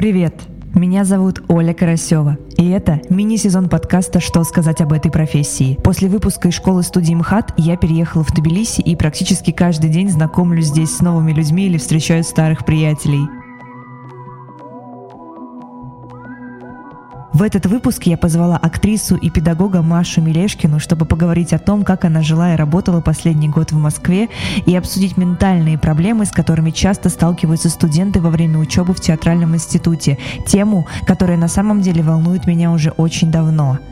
Привет! 0.00 0.32
Меня 0.74 1.04
зовут 1.04 1.42
Оля 1.48 1.74
Карасева, 1.74 2.38
и 2.56 2.70
это 2.70 3.02
мини-сезон 3.10 3.68
подкаста 3.68 4.18
«Что 4.18 4.44
сказать 4.44 4.80
об 4.80 4.94
этой 4.94 5.10
профессии». 5.10 5.78
После 5.84 6.08
выпуска 6.08 6.48
из 6.48 6.54
школы 6.54 6.82
студии 6.82 7.12
МХАТ 7.12 7.52
я 7.58 7.76
переехала 7.76 8.24
в 8.24 8.32
Тбилиси 8.32 8.80
и 8.80 8.96
практически 8.96 9.50
каждый 9.50 9.90
день 9.90 10.08
знакомлюсь 10.08 10.68
здесь 10.68 10.96
с 10.96 11.00
новыми 11.00 11.32
людьми 11.32 11.66
или 11.66 11.76
встречаю 11.76 12.24
старых 12.24 12.64
приятелей– 12.64 13.28
В 17.40 17.42
этот 17.42 17.64
выпуск 17.64 18.02
я 18.02 18.18
позвала 18.18 18.58
актрису 18.58 19.16
и 19.16 19.30
педагога 19.30 19.80
Машу 19.80 20.20
Мелешкину, 20.20 20.78
чтобы 20.78 21.06
поговорить 21.06 21.54
о 21.54 21.58
том, 21.58 21.84
как 21.84 22.04
она 22.04 22.20
жила 22.20 22.52
и 22.52 22.56
работала 22.56 23.00
последний 23.00 23.48
год 23.48 23.72
в 23.72 23.78
Москве, 23.78 24.28
и 24.66 24.76
обсудить 24.76 25.16
ментальные 25.16 25.78
проблемы, 25.78 26.26
с 26.26 26.32
которыми 26.32 26.70
часто 26.70 27.08
сталкиваются 27.08 27.70
студенты 27.70 28.20
во 28.20 28.28
время 28.28 28.58
учебы 28.58 28.92
в 28.92 29.00
театральном 29.00 29.54
институте, 29.54 30.18
тему, 30.46 30.86
которая 31.06 31.38
на 31.38 31.48
самом 31.48 31.80
деле 31.80 32.02
волнует 32.02 32.46
меня 32.46 32.72
уже 32.72 32.90
очень 32.90 33.30
давно– 33.30 33.78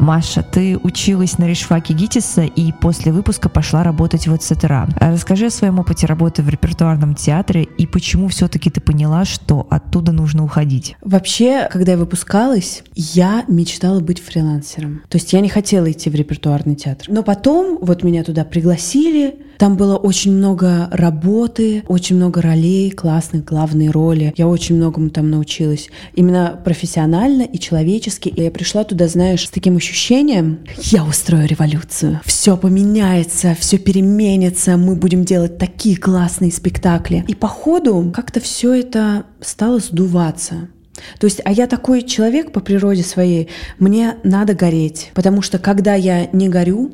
Маша, 0.00 0.42
ты 0.42 0.78
училась 0.78 1.36
на 1.36 1.46
решфаке 1.46 1.92
ГИТИСа 1.92 2.44
и 2.44 2.72
после 2.72 3.12
выпуска 3.12 3.50
пошла 3.50 3.82
работать 3.82 4.26
в 4.26 4.34
ЭЦТРА. 4.34 4.88
Расскажи 4.98 5.46
о 5.46 5.50
своем 5.50 5.78
опыте 5.78 6.06
работы 6.06 6.42
в 6.42 6.48
репертуарном 6.48 7.14
театре 7.14 7.64
и 7.64 7.86
почему 7.86 8.28
все-таки 8.28 8.70
ты 8.70 8.80
поняла, 8.80 9.26
что 9.26 9.66
оттуда 9.68 10.12
нужно 10.12 10.42
уходить. 10.42 10.96
Вообще, 11.02 11.68
когда 11.70 11.92
я 11.92 11.98
выпускалась, 11.98 12.82
я 12.94 13.44
мечтала 13.46 14.00
быть 14.00 14.22
фрилансером. 14.22 15.02
То 15.10 15.18
есть 15.18 15.34
я 15.34 15.40
не 15.40 15.50
хотела 15.50 15.90
идти 15.90 16.08
в 16.08 16.14
репертуарный 16.14 16.76
театр. 16.76 17.06
Но 17.10 17.22
потом 17.22 17.78
вот 17.82 18.02
меня 18.02 18.24
туда 18.24 18.44
пригласили, 18.44 19.36
там 19.60 19.76
было 19.76 19.98
очень 19.98 20.32
много 20.32 20.88
работы, 20.90 21.84
очень 21.86 22.16
много 22.16 22.40
ролей, 22.40 22.90
классных, 22.90 23.44
главные 23.44 23.90
роли. 23.90 24.32
Я 24.38 24.48
очень 24.48 24.76
многому 24.76 25.10
там 25.10 25.28
научилась. 25.28 25.90
Именно 26.14 26.58
профессионально 26.64 27.42
и 27.42 27.58
человечески. 27.58 28.30
И 28.30 28.42
я 28.42 28.50
пришла 28.50 28.84
туда, 28.84 29.06
знаешь, 29.06 29.46
с 29.46 29.50
таким 29.50 29.76
ощущением, 29.76 30.60
я 30.78 31.04
устрою 31.04 31.46
революцию. 31.46 32.22
Все 32.24 32.56
поменяется, 32.56 33.54
все 33.60 33.76
переменится, 33.76 34.78
мы 34.78 34.96
будем 34.96 35.26
делать 35.26 35.58
такие 35.58 35.98
классные 35.98 36.52
спектакли. 36.52 37.22
И 37.28 37.34
по 37.34 37.46
ходу 37.46 38.10
как-то 38.16 38.40
все 38.40 38.72
это 38.72 39.24
стало 39.42 39.78
сдуваться. 39.78 40.70
То 41.18 41.26
есть, 41.26 41.42
а 41.44 41.52
я 41.52 41.66
такой 41.66 42.00
человек 42.00 42.52
по 42.52 42.60
природе 42.60 43.02
своей, 43.02 43.48
мне 43.78 44.16
надо 44.24 44.54
гореть, 44.54 45.10
потому 45.12 45.42
что 45.42 45.58
когда 45.58 45.94
я 45.96 46.30
не 46.32 46.48
горю, 46.48 46.92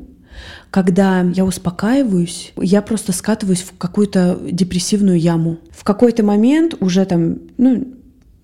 когда 0.77 1.23
я 1.23 1.47
успокаиваюсь, 1.47 2.53
я 2.59 2.83
просто 2.83 3.13
скатываюсь 3.13 3.63
в 3.63 3.79
какую-то 3.79 4.39
депрессивную 4.43 5.19
яму. 5.19 5.57
В 5.71 5.85
какой-то 5.85 6.23
момент, 6.23 6.75
уже 6.81 7.07
там, 7.07 7.39
ну, 7.57 7.95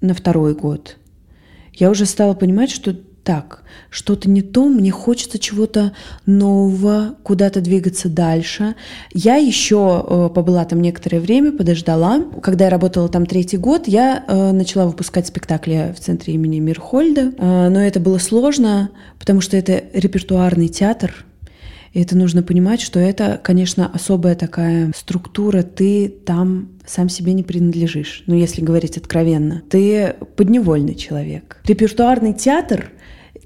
на 0.01 0.15
второй 0.15 0.55
год, 0.55 0.97
я 1.75 1.91
уже 1.91 2.07
стала 2.07 2.33
понимать, 2.33 2.71
что 2.71 2.97
так, 3.23 3.65
что-то 3.91 4.31
не 4.31 4.41
то, 4.41 4.67
мне 4.67 4.91
хочется 4.91 5.39
чего-то 5.39 5.93
нового, 6.25 7.17
куда-то 7.23 7.61
двигаться 7.61 8.09
дальше. 8.09 8.77
Я 9.13 9.37
еще 9.37 10.03
э, 10.03 10.31
побыла 10.35 10.65
там 10.65 10.81
некоторое 10.81 11.21
время, 11.21 11.53
подождала. 11.53 12.25
Когда 12.43 12.65
я 12.65 12.71
работала 12.71 13.11
там 13.11 13.27
третий 13.27 13.59
год, 13.59 13.87
я 13.89 14.25
э, 14.27 14.53
начала 14.53 14.87
выпускать 14.87 15.27
спектакли 15.27 15.95
в 15.95 16.01
центре 16.01 16.33
имени 16.33 16.61
Мирхольда. 16.61 17.35
Э, 17.37 17.69
но 17.69 17.79
это 17.79 18.01
было 18.01 18.17
сложно, 18.17 18.89
потому 19.19 19.43
что 19.43 19.59
это 19.59 19.85
репертуарный 19.93 20.69
театр, 20.69 21.27
и 21.93 22.01
это 22.01 22.17
нужно 22.17 22.43
понимать, 22.43 22.81
что 22.81 22.99
это, 22.99 23.39
конечно, 23.43 23.91
особая 23.93 24.35
такая 24.35 24.93
структура. 24.97 25.63
Ты 25.63 26.09
там 26.09 26.71
сам 26.87 27.09
себе 27.09 27.35
не 27.35 27.43
принадлежишь. 27.43 28.25
Ну, 28.27 28.35
если 28.35 28.63
говорить 28.63 28.97
откровенно. 28.97 29.63
Ты 29.69 30.15
подневольный 30.37 30.95
человек. 30.95 31.61
Репертуарный 31.65 32.33
театр 32.33 32.93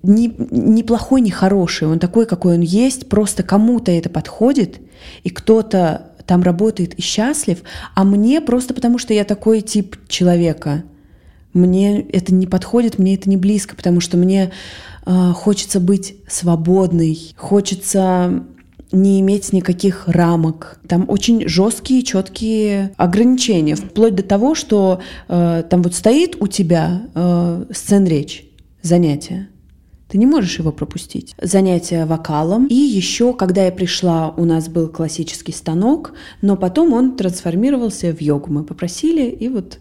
ни 0.02 0.82
плохой, 0.82 1.20
ни 1.22 1.30
хороший. 1.30 1.88
Он 1.88 1.98
такой, 1.98 2.26
какой 2.26 2.54
он 2.54 2.60
есть. 2.60 3.08
Просто 3.08 3.42
кому-то 3.42 3.90
это 3.90 4.08
подходит, 4.08 4.80
и 5.24 5.30
кто-то 5.30 6.12
там 6.26 6.42
работает 6.42 6.94
и 6.94 7.02
счастлив, 7.02 7.62
а 7.94 8.04
мне 8.04 8.40
просто 8.40 8.74
потому, 8.74 8.98
что 8.98 9.14
я 9.14 9.24
такой 9.24 9.60
тип 9.60 9.96
человека. 10.08 10.84
Мне 11.52 12.00
это 12.00 12.34
не 12.34 12.46
подходит, 12.46 12.98
мне 12.98 13.14
это 13.14 13.30
не 13.30 13.36
близко, 13.36 13.74
потому 13.76 14.00
что 14.00 14.16
мне 14.16 14.52
хочется 15.34 15.80
быть 15.80 16.16
свободной, 16.28 17.34
хочется 17.36 18.44
не 18.92 19.20
иметь 19.20 19.52
никаких 19.52 20.08
рамок. 20.08 20.80
Там 20.88 21.04
очень 21.08 21.48
жесткие, 21.48 22.02
четкие 22.02 22.92
ограничения, 22.96 23.76
вплоть 23.76 24.14
до 24.14 24.22
того, 24.22 24.54
что 24.54 25.00
э, 25.28 25.64
там 25.68 25.82
вот 25.82 25.94
стоит 25.94 26.36
у 26.40 26.46
тебя 26.46 27.02
э, 27.14 27.64
сцен 27.72 28.06
речь, 28.06 28.46
занятие. 28.82 29.48
Ты 30.08 30.18
не 30.18 30.26
можешь 30.26 30.60
его 30.60 30.70
пропустить. 30.70 31.34
Занятия 31.42 32.06
вокалом. 32.06 32.66
И 32.68 32.74
еще, 32.74 33.34
когда 33.34 33.64
я 33.64 33.72
пришла, 33.72 34.32
у 34.36 34.44
нас 34.44 34.68
был 34.68 34.88
классический 34.88 35.52
станок, 35.52 36.12
но 36.42 36.56
потом 36.56 36.92
он 36.92 37.16
трансформировался 37.16 38.14
в 38.14 38.20
йогу. 38.20 38.52
Мы 38.52 38.62
попросили, 38.62 39.28
и 39.28 39.48
вот 39.48 39.80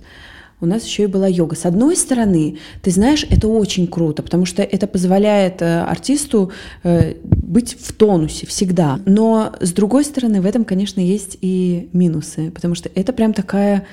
у 0.61 0.66
нас 0.66 0.85
еще 0.85 1.03
и 1.03 1.07
была 1.07 1.27
йога. 1.27 1.55
С 1.55 1.66
одной 1.66 1.95
стороны, 1.95 2.57
ты 2.81 2.91
знаешь, 2.91 3.25
это 3.29 3.47
очень 3.47 3.88
круто, 3.88 4.23
потому 4.23 4.45
что 4.45 4.63
это 4.63 4.88
позволяет 4.88 5.61
э, 5.61 5.81
артисту 5.81 6.51
э, 6.83 7.16
быть 7.23 7.77
в 7.79 7.93
тонусе 7.93 8.45
всегда. 8.47 8.99
Но 9.05 9.53
с 9.59 9.73
другой 9.73 10.05
стороны, 10.05 10.41
в 10.41 10.45
этом, 10.45 10.63
конечно, 10.63 11.01
есть 11.01 11.38
и 11.41 11.89
минусы, 11.93 12.51
потому 12.51 12.75
что 12.75 12.89
это 12.95 13.13
прям 13.13 13.33
такая 13.33 13.85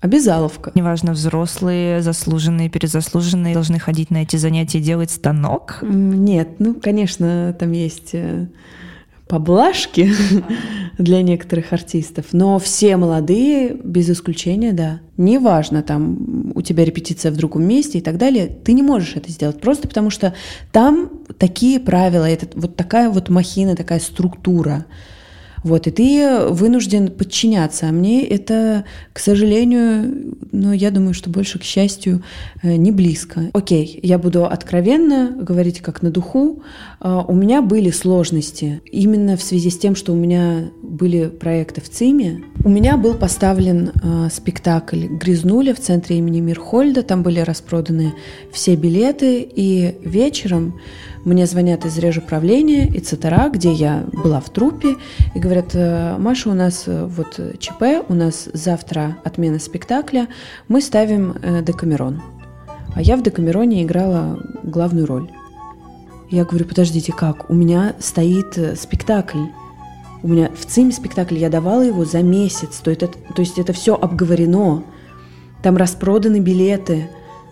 Обязаловка. 0.00 0.72
Неважно, 0.74 1.12
взрослые, 1.12 2.00
заслуженные, 2.00 2.70
перезаслуженные 2.70 3.52
должны 3.52 3.78
ходить 3.78 4.10
на 4.10 4.22
эти 4.22 4.36
занятия 4.36 4.78
и 4.78 4.82
делать 4.82 5.10
станок? 5.10 5.80
Нет, 5.82 6.48
ну, 6.58 6.72
конечно, 6.72 7.54
там 7.58 7.72
есть 7.72 8.14
э, 8.14 8.46
поблажки 9.30 10.12
для 10.98 11.22
некоторых 11.22 11.72
артистов, 11.72 12.26
но 12.32 12.58
все 12.58 12.96
молодые, 12.96 13.74
без 13.74 14.10
исключения, 14.10 14.72
да. 14.72 15.00
Неважно, 15.16 15.82
там 15.82 16.52
у 16.54 16.62
тебя 16.62 16.84
репетиция 16.84 17.30
в 17.30 17.36
другом 17.36 17.62
месте 17.62 17.98
и 17.98 18.00
так 18.00 18.18
далее, 18.18 18.48
ты 18.48 18.72
не 18.72 18.82
можешь 18.82 19.14
это 19.14 19.30
сделать 19.30 19.60
просто 19.60 19.86
потому, 19.86 20.10
что 20.10 20.34
там 20.72 21.10
такие 21.38 21.78
правила, 21.78 22.28
это 22.28 22.48
вот 22.58 22.74
такая 22.74 23.08
вот 23.08 23.28
махина, 23.28 23.76
такая 23.76 24.00
структура. 24.00 24.86
Вот, 25.62 25.86
и 25.86 25.90
ты 25.90 26.46
вынужден 26.48 27.08
подчиняться. 27.08 27.88
А 27.88 27.92
мне 27.92 28.24
это, 28.24 28.84
к 29.12 29.18
сожалению, 29.18 30.36
ну, 30.52 30.72
я 30.72 30.90
думаю, 30.90 31.14
что 31.14 31.30
больше, 31.30 31.58
к 31.58 31.62
счастью, 31.62 32.22
э, 32.62 32.76
не 32.76 32.92
близко. 32.92 33.50
Окей, 33.52 33.98
я 34.02 34.18
буду 34.18 34.46
откровенно 34.46 35.36
говорить 35.38 35.80
как 35.80 36.02
на 36.02 36.10
духу. 36.10 36.62
А, 37.00 37.24
у 37.26 37.34
меня 37.34 37.62
были 37.62 37.90
сложности 37.90 38.80
именно 38.90 39.36
в 39.36 39.42
связи 39.42 39.70
с 39.70 39.78
тем, 39.78 39.94
что 39.94 40.12
у 40.12 40.16
меня 40.16 40.70
были 40.82 41.26
проекты 41.26 41.80
в 41.80 41.88
ЦИМе. 41.88 42.42
У 42.64 42.68
меня 42.68 42.96
был 42.96 43.14
поставлен 43.14 43.90
э, 44.02 44.28
спектакль 44.30 45.06
«Грязнули» 45.06 45.72
в 45.72 45.80
центре 45.80 46.18
имени 46.18 46.40
Мирхольда. 46.40 47.02
Там 47.02 47.22
были 47.22 47.40
распроданы 47.40 48.14
все 48.52 48.76
билеты, 48.76 49.40
и 49.40 49.96
вечером 50.04 50.80
мне 51.24 51.46
звонят 51.46 51.84
из 51.84 51.98
режуправления 51.98 52.86
и 52.86 53.00
ЦТРА, 53.00 53.50
где 53.52 53.72
я 53.72 54.04
была 54.12 54.40
в 54.40 54.48
трупе, 54.50 54.96
и 55.34 55.38
говорят, 55.38 55.74
«Э, 55.74 56.16
Маша, 56.18 56.48
у 56.48 56.54
нас 56.54 56.84
э, 56.86 57.04
вот 57.04 57.38
ЧП, 57.58 58.04
у 58.08 58.14
нас 58.14 58.48
завтра 58.52 59.18
отмена 59.22 59.58
спектакля, 59.58 60.28
мы 60.68 60.80
ставим 60.80 61.34
э, 61.42 61.62
Декамерон. 61.62 62.22
А 62.94 63.02
я 63.02 63.16
в 63.16 63.22
Декамероне 63.22 63.82
играла 63.82 64.38
главную 64.62 65.06
роль. 65.06 65.30
Я 66.30 66.44
говорю, 66.44 66.64
подождите, 66.64 67.12
как? 67.12 67.50
У 67.50 67.54
меня 67.54 67.94
стоит 67.98 68.78
спектакль. 68.78 69.46
У 70.22 70.28
меня 70.28 70.50
в 70.54 70.64
ЦИМе 70.64 70.92
спектакль, 70.92 71.36
я 71.36 71.50
давала 71.50 71.82
его 71.82 72.04
за 72.04 72.22
месяц. 72.22 72.78
То, 72.78 72.90
это, 72.90 73.08
то 73.08 73.40
есть 73.40 73.58
это 73.58 73.72
все 73.72 73.94
обговорено. 73.94 74.84
Там 75.62 75.76
распроданы 75.76 76.40
билеты. 76.40 77.08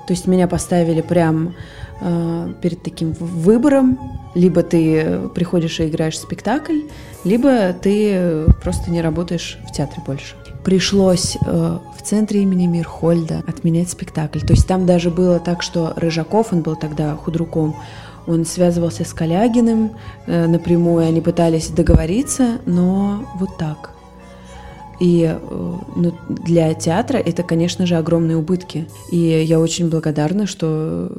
То 0.06 0.12
есть 0.14 0.26
меня 0.26 0.48
поставили 0.48 1.02
прям 1.02 1.48
э, 1.48 1.52
перед 2.00 2.82
таким 2.82 3.12
выбором. 3.12 3.98
Либо 4.34 4.62
ты 4.62 5.20
приходишь 5.34 5.80
и 5.80 5.86
играешь 5.86 6.18
спектакль, 6.18 6.82
либо 7.24 7.72
ты 7.72 8.44
просто 8.62 8.90
не 8.90 9.02
работаешь 9.02 9.58
в 9.68 9.72
театре 9.72 10.02
больше. 10.06 10.36
Пришлось 10.64 11.36
э, 11.36 11.78
в 11.96 12.02
центре 12.02 12.42
имени 12.42 12.66
Мирхольда 12.66 13.42
отменять 13.46 13.90
спектакль. 13.90 14.40
То 14.40 14.52
есть 14.52 14.66
там 14.66 14.86
даже 14.86 15.10
было 15.10 15.40
так, 15.40 15.62
что 15.62 15.94
Рыжаков, 15.96 16.52
он 16.52 16.60
был 16.60 16.76
тогда 16.76 17.16
худруком, 17.16 17.74
он 18.26 18.44
связывался 18.44 19.04
с 19.04 19.14
Калягиным 19.14 19.92
э, 20.26 20.46
напрямую, 20.46 21.06
они 21.06 21.22
пытались 21.22 21.68
договориться, 21.68 22.58
но 22.66 23.24
вот 23.36 23.56
так. 23.56 23.92
И 25.00 25.24
э, 25.24 25.76
ну, 25.96 26.14
для 26.28 26.74
театра 26.74 27.18
это, 27.18 27.42
конечно 27.42 27.86
же, 27.86 27.96
огромные 27.96 28.36
убытки. 28.36 28.86
И 29.10 29.16
я 29.16 29.60
очень 29.60 29.88
благодарна, 29.88 30.46
что 30.46 31.10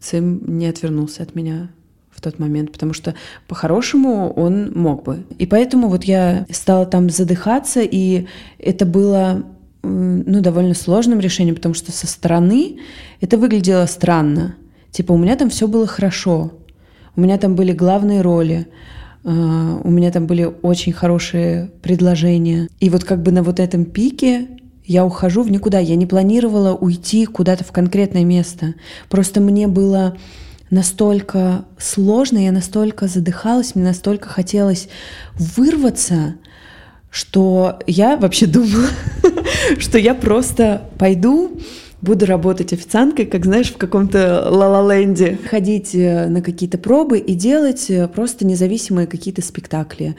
Цим 0.00 0.58
не 0.58 0.66
отвернулся 0.66 1.22
от 1.22 1.34
меня 1.34 1.70
в 2.10 2.20
тот 2.20 2.38
момент, 2.38 2.72
потому 2.72 2.92
что 2.92 3.14
по-хорошему 3.46 4.32
он 4.32 4.72
мог 4.74 5.04
бы. 5.04 5.24
И 5.38 5.46
поэтому 5.46 5.88
вот 5.88 6.04
я 6.04 6.46
стала 6.50 6.84
там 6.84 7.10
задыхаться, 7.10 7.80
и 7.80 8.26
это 8.58 8.84
было 8.86 9.44
ну, 9.82 10.40
довольно 10.40 10.74
сложным 10.74 11.20
решением, 11.20 11.54
потому 11.54 11.74
что 11.74 11.92
со 11.92 12.06
стороны 12.06 12.78
это 13.20 13.38
выглядело 13.38 13.86
странно. 13.86 14.56
Типа, 14.90 15.12
у 15.12 15.18
меня 15.18 15.36
там 15.36 15.50
все 15.50 15.68
было 15.68 15.86
хорошо, 15.86 16.52
у 17.14 17.20
меня 17.20 17.38
там 17.38 17.54
были 17.54 17.72
главные 17.72 18.20
роли, 18.20 18.66
а, 19.24 19.80
у 19.82 19.90
меня 19.90 20.10
там 20.10 20.26
были 20.26 20.50
очень 20.62 20.92
хорошие 20.92 21.70
предложения. 21.82 22.68
И 22.80 22.90
вот 22.90 23.04
как 23.04 23.22
бы 23.22 23.30
на 23.30 23.42
вот 23.42 23.60
этом 23.60 23.84
пике 23.84 24.48
я 24.88 25.04
ухожу 25.04 25.42
в 25.42 25.50
никуда. 25.50 25.78
Я 25.78 25.96
не 25.96 26.06
планировала 26.06 26.74
уйти 26.74 27.26
куда-то 27.26 27.62
в 27.62 27.72
конкретное 27.72 28.24
место. 28.24 28.74
Просто 29.10 29.40
мне 29.40 29.68
было 29.68 30.16
настолько 30.70 31.66
сложно, 31.78 32.38
я 32.38 32.52
настолько 32.52 33.06
задыхалась, 33.06 33.74
мне 33.74 33.84
настолько 33.84 34.28
хотелось 34.28 34.88
вырваться, 35.34 36.36
что 37.10 37.78
я 37.86 38.16
вообще 38.16 38.46
думала, 38.46 38.88
что 39.78 39.98
я 39.98 40.14
просто 40.14 40.82
пойду, 40.98 41.58
буду 42.00 42.24
работать 42.24 42.72
официанткой, 42.72 43.26
как 43.26 43.44
знаешь, 43.44 43.70
в 43.70 43.76
каком-то 43.76 44.48
ла-ла-ленде, 44.50 45.38
ходить 45.50 45.94
э, 45.94 46.28
на 46.28 46.40
какие-то 46.40 46.78
пробы 46.78 47.18
и 47.18 47.34
делать 47.34 47.90
э, 47.90 48.08
просто 48.08 48.46
независимые 48.46 49.06
какие-то 49.06 49.42
спектакли 49.42 50.16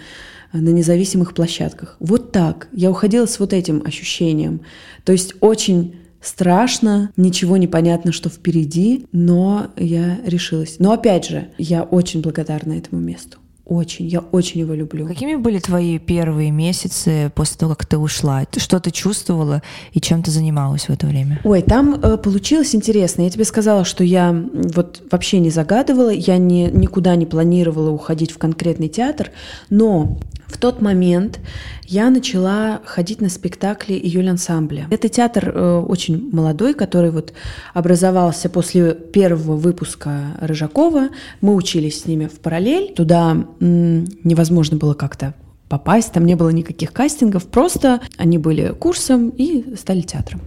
на 0.54 0.70
независимых 0.70 1.34
площадках. 1.34 1.96
Вот 2.00 2.32
так. 2.32 2.68
Я 2.72 2.92
уходила 2.92 3.26
с 3.26 3.40
вот 3.40 3.54
этим 3.54 3.84
ощущением. 3.86 4.62
То 5.04 5.12
есть 5.12 5.36
очень 5.40 5.96
страшно, 6.22 7.12
ничего 7.18 7.58
не 7.58 7.68
понятно, 7.68 8.12
что 8.12 8.30
впереди, 8.30 9.06
но 9.12 9.68
я 9.78 10.20
решилась. 10.26 10.78
Но 10.80 10.92
опять 10.92 11.28
же, 11.28 11.50
я 11.58 11.84
очень 11.84 12.22
благодарна 12.22 12.74
этому 12.74 13.02
месту. 13.02 13.38
Очень, 13.70 14.08
я 14.08 14.22
очень 14.22 14.62
его 14.62 14.74
люблю. 14.74 15.06
Какими 15.06 15.36
были 15.36 15.60
твои 15.60 16.00
первые 16.00 16.50
месяцы 16.50 17.32
после 17.36 17.56
того, 17.56 17.76
как 17.76 17.86
ты 17.86 18.00
ушла? 18.00 18.48
Что 18.58 18.80
ты 18.80 18.90
чувствовала 18.90 19.62
и 19.94 20.02
чем 20.02 20.24
ты 20.24 20.32
занималась 20.32 20.86
в 20.86 20.90
это 20.90 21.06
время? 21.06 21.40
Ой, 21.44 21.62
там 21.62 21.94
э, 21.94 22.18
получилось 22.18 22.74
интересно. 22.74 23.22
Я 23.22 23.30
тебе 23.30 23.46
сказала, 23.46 23.86
что 23.86 24.04
я 24.04 24.32
вот 24.54 25.04
вообще 25.12 25.38
не 25.38 25.52
загадывала, 25.52 26.10
я 26.10 26.40
не, 26.40 26.72
никуда 26.72 27.16
не 27.16 27.28
планировала 27.28 27.92
уходить 27.92 28.32
в 28.32 28.40
конкретный 28.40 28.88
театр, 28.88 29.30
но 29.70 30.18
в 30.50 30.58
тот 30.58 30.82
момент 30.82 31.40
я 31.86 32.10
начала 32.10 32.82
ходить 32.86 33.22
на 33.22 33.30
спектакли 33.30 33.94
июль 33.94 34.30
ансамбля. 34.30 34.88
Это 34.90 35.10
театр 35.10 35.52
э, 35.54 35.78
очень 35.88 36.30
молодой, 36.32 36.74
который 36.74 37.12
вот 37.12 37.34
образовался 37.74 38.50
после 38.50 38.94
первого 38.94 39.56
выпуска 39.56 40.38
Рыжакова. 40.42 41.10
Мы 41.42 41.56
учились 41.56 42.02
с 42.02 42.06
ними 42.06 42.26
в 42.28 42.40
параллель. 42.40 42.94
Туда 42.94 43.32
м- 43.60 44.06
невозможно 44.24 44.78
было 44.78 44.94
как-то 44.94 45.34
попасть, 45.70 46.12
там 46.12 46.26
не 46.26 46.36
было 46.36 46.50
никаких 46.50 46.92
кастингов, 46.92 47.46
просто 47.46 48.02
они 48.18 48.38
были 48.38 48.74
курсом 48.78 49.30
и 49.30 49.76
стали 49.76 50.02
театром. 50.02 50.42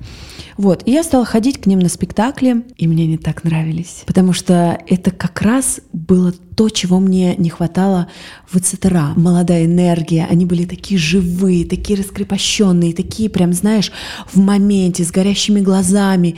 Вот, 0.58 0.82
и 0.84 0.92
я 0.92 1.02
стала 1.02 1.24
ходить 1.24 1.60
к 1.60 1.66
ним 1.66 1.78
на 1.78 1.88
спектакли, 1.88 2.64
и 2.76 2.86
мне 2.86 3.04
они 3.04 3.16
так 3.16 3.44
нравились, 3.44 4.02
потому 4.04 4.32
что 4.32 4.78
это 4.86 5.10
как 5.10 5.40
раз 5.40 5.80
было 5.92 6.32
то, 6.32 6.68
чего 6.68 7.00
мне 7.00 7.34
не 7.36 7.48
хватало 7.48 8.08
в 8.50 8.60
ЦТРА. 8.60 9.14
Молодая 9.16 9.64
энергия, 9.64 10.26
они 10.28 10.44
были 10.44 10.64
такие 10.66 10.98
живые, 10.98 11.64
такие 11.64 11.98
раскрепощенные, 11.98 12.92
такие 12.92 13.30
прям, 13.30 13.54
знаешь, 13.54 13.92
в 14.30 14.38
моменте, 14.38 15.04
с 15.04 15.10
горящими 15.10 15.60
глазами. 15.60 16.36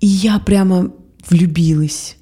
И 0.00 0.06
я 0.06 0.38
прямо 0.38 0.92
влюбилась. 1.30 2.16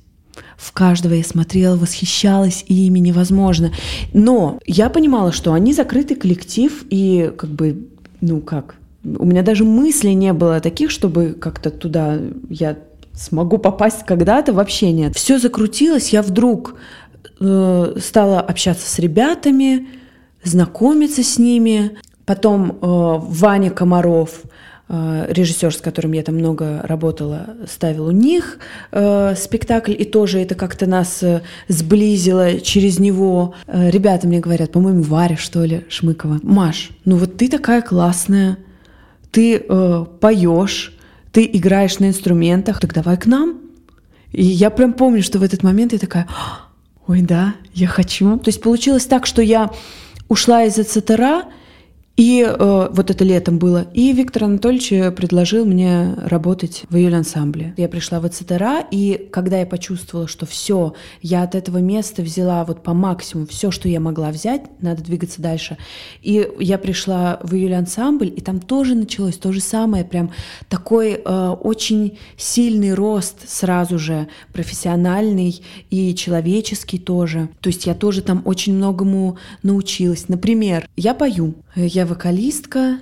В 0.62 0.70
каждого 0.70 1.14
я 1.14 1.24
смотрела, 1.24 1.76
восхищалась, 1.76 2.64
и 2.68 2.86
ими 2.86 3.00
невозможно. 3.00 3.72
Но 4.12 4.60
я 4.64 4.90
понимала, 4.90 5.32
что 5.32 5.54
они 5.54 5.72
закрытый 5.74 6.16
коллектив, 6.16 6.84
и 6.88 7.32
как 7.36 7.50
бы, 7.50 7.88
ну 8.20 8.40
как, 8.40 8.76
у 9.04 9.26
меня 9.26 9.42
даже 9.42 9.64
мысли 9.64 10.10
не 10.10 10.32
было 10.32 10.60
таких, 10.60 10.92
чтобы 10.92 11.36
как-то 11.38 11.70
туда 11.70 12.20
я 12.48 12.78
смогу 13.12 13.58
попасть 13.58 14.06
когда-то, 14.06 14.52
вообще 14.52 14.92
нет. 14.92 15.16
Все 15.16 15.40
закрутилось, 15.40 16.10
я 16.10 16.22
вдруг 16.22 16.76
э, 17.40 17.96
стала 18.00 18.40
общаться 18.40 18.88
с 18.88 19.00
ребятами, 19.00 19.88
знакомиться 20.44 21.24
с 21.24 21.40
ними. 21.40 21.98
Потом 22.24 22.70
э, 22.70 22.74
Ваня 22.80 23.70
Комаров, 23.70 24.42
режиссер, 24.92 25.74
с 25.74 25.80
которым 25.80 26.12
я 26.12 26.22
там 26.22 26.34
много 26.34 26.82
работала, 26.82 27.56
ставил 27.66 28.08
у 28.08 28.10
них 28.10 28.58
э, 28.90 29.34
спектакль, 29.36 29.94
и 29.98 30.04
тоже 30.04 30.40
это 30.40 30.54
как-то 30.54 30.86
нас 30.86 31.22
э, 31.22 31.40
сблизило 31.68 32.60
через 32.60 32.98
него. 32.98 33.54
Э, 33.66 33.90
ребята 33.90 34.26
мне 34.26 34.40
говорят, 34.40 34.70
по-моему, 34.70 35.02
Варя, 35.02 35.36
что 35.38 35.64
ли, 35.64 35.86
Шмыкова. 35.88 36.40
Маш, 36.42 36.90
ну 37.06 37.16
вот 37.16 37.38
ты 37.38 37.48
такая 37.48 37.80
классная, 37.80 38.58
ты 39.30 39.64
э, 39.66 40.06
поешь, 40.20 40.94
ты 41.32 41.48
играешь 41.50 41.98
на 41.98 42.08
инструментах, 42.08 42.78
так 42.78 42.92
давай 42.92 43.16
к 43.16 43.24
нам. 43.24 43.60
И 44.30 44.44
я 44.44 44.68
прям 44.68 44.92
помню, 44.92 45.22
что 45.22 45.38
в 45.38 45.42
этот 45.42 45.62
момент 45.62 45.94
я 45.94 45.98
такая, 45.98 46.28
ой, 47.06 47.22
да, 47.22 47.54
я 47.72 47.86
хочу. 47.86 48.38
То 48.38 48.48
есть 48.48 48.60
получилось 48.60 49.06
так, 49.06 49.24
что 49.24 49.40
я 49.40 49.70
ушла 50.28 50.64
из 50.64 50.78
АЦТРА, 50.78 51.44
и 52.22 52.46
э, 52.46 52.88
вот 52.92 53.10
это 53.10 53.24
летом 53.24 53.58
было. 53.58 53.88
И 53.94 54.12
Виктор 54.12 54.44
Анатольевич 54.44 55.16
предложил 55.16 55.64
мне 55.64 56.14
работать 56.22 56.84
в 56.88 56.96
июль 56.96 57.16
ансамбле. 57.16 57.74
Я 57.76 57.88
пришла 57.88 58.20
в 58.20 58.28
ЦТРА, 58.28 58.86
и 58.92 59.28
когда 59.32 59.58
я 59.58 59.66
почувствовала, 59.66 60.28
что 60.28 60.46
все, 60.46 60.94
я 61.20 61.42
от 61.42 61.56
этого 61.56 61.78
места 61.78 62.22
взяла 62.22 62.64
вот 62.64 62.84
по 62.84 62.94
максимуму 62.94 63.48
все, 63.48 63.72
что 63.72 63.88
я 63.88 63.98
могла 63.98 64.30
взять, 64.30 64.62
надо 64.80 65.02
двигаться 65.02 65.42
дальше. 65.42 65.78
И 66.20 66.48
я 66.60 66.78
пришла 66.78 67.40
в 67.42 67.56
июль 67.56 67.74
ансамбль, 67.74 68.32
и 68.36 68.40
там 68.40 68.60
тоже 68.60 68.94
началось 68.94 69.36
то 69.36 69.50
же 69.50 69.60
самое, 69.60 70.04
прям 70.04 70.30
такой 70.68 71.14
э, 71.24 71.48
очень 71.60 72.18
сильный 72.36 72.94
рост 72.94 73.48
сразу 73.48 73.98
же, 73.98 74.28
профессиональный 74.52 75.60
и 75.90 76.14
человеческий 76.14 77.00
тоже. 77.00 77.48
То 77.60 77.68
есть 77.68 77.86
я 77.86 77.96
тоже 77.96 78.22
там 78.22 78.42
очень 78.44 78.74
многому 78.74 79.38
научилась. 79.64 80.28
Например, 80.28 80.88
я 80.96 81.14
пою, 81.14 81.56
я 81.74 81.84
я 81.84 82.06
вокалистка, 82.06 82.98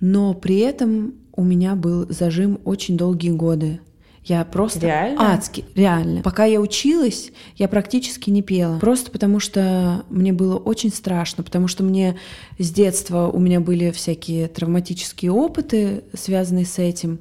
но 0.00 0.34
при 0.34 0.58
этом 0.58 1.14
у 1.34 1.42
меня 1.42 1.74
был 1.74 2.06
зажим 2.10 2.60
очень 2.64 2.96
долгие 2.96 3.30
годы. 3.30 3.80
Я 4.24 4.44
просто 4.44 4.86
реально? 4.86 5.34
адски, 5.34 5.64
реально. 5.74 6.22
Пока 6.22 6.44
я 6.44 6.60
училась, 6.60 7.32
я 7.56 7.66
практически 7.66 8.30
не 8.30 8.40
пела. 8.42 8.78
Просто 8.78 9.10
потому 9.10 9.40
что 9.40 10.04
мне 10.10 10.32
было 10.32 10.56
очень 10.56 10.90
страшно, 10.90 11.42
потому 11.42 11.66
что 11.66 11.82
мне 11.82 12.16
с 12.56 12.70
детства 12.70 13.28
у 13.28 13.40
меня 13.40 13.58
были 13.58 13.90
всякие 13.90 14.46
травматические 14.46 15.32
опыты, 15.32 16.04
связанные 16.14 16.66
с 16.66 16.78
этим 16.78 17.18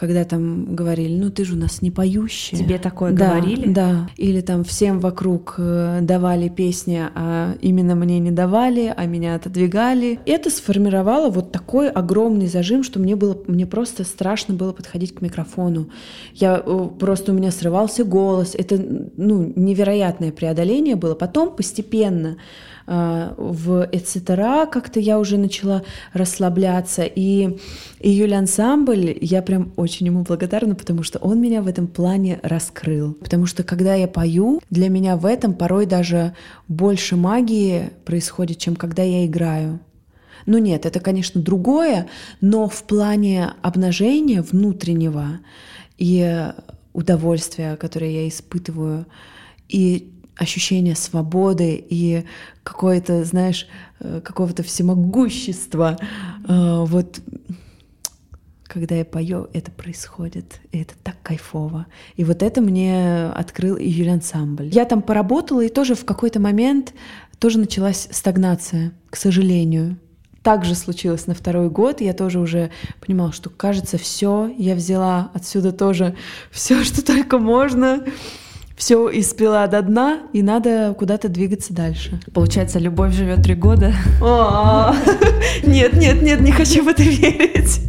когда 0.00 0.24
там 0.24 0.74
говорили, 0.74 1.14
ну 1.14 1.30
ты 1.30 1.44
же 1.44 1.52
у 1.52 1.58
нас 1.58 1.82
не 1.82 1.90
поющая. 1.90 2.58
Тебе 2.58 2.78
такое 2.78 3.12
да, 3.12 3.28
говорили? 3.28 3.70
Да. 3.70 4.08
Или 4.16 4.40
там 4.40 4.64
всем 4.64 4.98
вокруг 4.98 5.56
э, 5.58 5.98
давали 6.00 6.48
песни, 6.48 7.02
а 7.14 7.54
именно 7.60 7.94
мне 7.94 8.18
не 8.18 8.30
давали, 8.30 8.94
а 8.96 9.04
меня 9.04 9.34
отодвигали. 9.34 10.18
Это 10.24 10.48
сформировало 10.48 11.28
вот 11.28 11.52
такой 11.52 11.90
огромный 11.90 12.46
зажим, 12.46 12.82
что 12.82 12.98
мне 12.98 13.14
было, 13.14 13.36
мне 13.46 13.66
просто 13.66 14.04
страшно 14.04 14.54
было 14.54 14.72
подходить 14.72 15.14
к 15.14 15.20
микрофону. 15.20 15.90
Я 16.32 16.62
э, 16.64 16.88
просто 16.98 17.32
у 17.32 17.34
меня 17.34 17.50
срывался 17.50 18.02
голос. 18.02 18.54
Это 18.54 18.82
ну 19.18 19.52
невероятное 19.54 20.32
преодоление 20.32 20.96
было. 20.96 21.14
Потом 21.14 21.54
постепенно 21.54 22.38
в 22.90 23.88
Эцетера 23.92 24.66
как-то 24.66 24.98
я 24.98 25.20
уже 25.20 25.38
начала 25.38 25.84
расслабляться. 26.12 27.04
И 27.04 27.56
июль 28.00 28.34
ансамбль, 28.34 29.16
я 29.20 29.42
прям 29.42 29.72
очень 29.76 30.06
ему 30.06 30.22
благодарна, 30.22 30.74
потому 30.74 31.04
что 31.04 31.20
он 31.20 31.40
меня 31.40 31.62
в 31.62 31.68
этом 31.68 31.86
плане 31.86 32.40
раскрыл. 32.42 33.14
Потому 33.14 33.46
что 33.46 33.62
когда 33.62 33.94
я 33.94 34.08
пою, 34.08 34.60
для 34.70 34.88
меня 34.88 35.16
в 35.16 35.24
этом 35.24 35.54
порой 35.54 35.86
даже 35.86 36.34
больше 36.66 37.14
магии 37.14 37.90
происходит, 38.04 38.58
чем 38.58 38.74
когда 38.74 39.04
я 39.04 39.24
играю. 39.24 39.78
Ну 40.46 40.58
нет, 40.58 40.84
это, 40.84 40.98
конечно, 40.98 41.40
другое, 41.40 42.08
но 42.40 42.68
в 42.68 42.82
плане 42.84 43.52
обнажения 43.62 44.42
внутреннего 44.42 45.38
и 45.96 46.48
удовольствия, 46.92 47.76
которое 47.76 48.10
я 48.10 48.28
испытываю, 48.28 49.06
и 49.68 50.10
ощущение 50.40 50.96
свободы 50.96 51.84
и 51.88 52.24
какое-то, 52.62 53.24
знаешь, 53.24 53.68
э, 54.00 54.22
какого-то 54.24 54.62
всемогущества. 54.62 55.98
Э, 56.48 56.84
вот 56.86 57.20
когда 58.64 58.94
я 58.94 59.04
пою, 59.04 59.48
это 59.52 59.70
происходит, 59.70 60.60
и 60.72 60.78
это 60.78 60.94
так 61.02 61.16
кайфово. 61.22 61.86
И 62.16 62.24
вот 62.24 62.42
это 62.42 62.62
мне 62.62 63.26
открыл 63.26 63.76
июль 63.76 64.10
ансамбль. 64.10 64.68
Я 64.68 64.86
там 64.86 65.02
поработала, 65.02 65.60
и 65.60 65.68
тоже 65.68 65.94
в 65.94 66.04
какой-то 66.06 66.40
момент 66.40 66.94
тоже 67.38 67.58
началась 67.58 68.08
стагнация, 68.10 68.92
к 69.10 69.16
сожалению. 69.16 69.98
Так 70.42 70.64
же 70.64 70.74
случилось 70.74 71.26
на 71.26 71.34
второй 71.34 71.68
год. 71.68 72.00
Я 72.00 72.14
тоже 72.14 72.38
уже 72.38 72.70
понимала, 73.04 73.32
что 73.32 73.50
кажется, 73.50 73.98
все, 73.98 74.50
я 74.56 74.74
взяла 74.74 75.30
отсюда 75.34 75.72
тоже 75.72 76.16
все, 76.50 76.82
что 76.84 77.04
только 77.04 77.38
можно 77.38 78.06
все 78.80 79.10
испила 79.12 79.66
до 79.66 79.82
дна, 79.82 80.20
и 80.32 80.42
надо 80.42 80.94
куда-то 80.98 81.28
двигаться 81.28 81.74
дальше. 81.74 82.18
Получается, 82.32 82.78
любовь 82.78 83.14
живет 83.14 83.42
три 83.42 83.54
года. 83.54 83.92
Нет, 85.66 85.92
нет, 85.92 86.22
нет, 86.22 86.40
не 86.40 86.52
хочу 86.52 86.82
в 86.82 86.88
это 86.88 87.02
верить. 87.02 87.80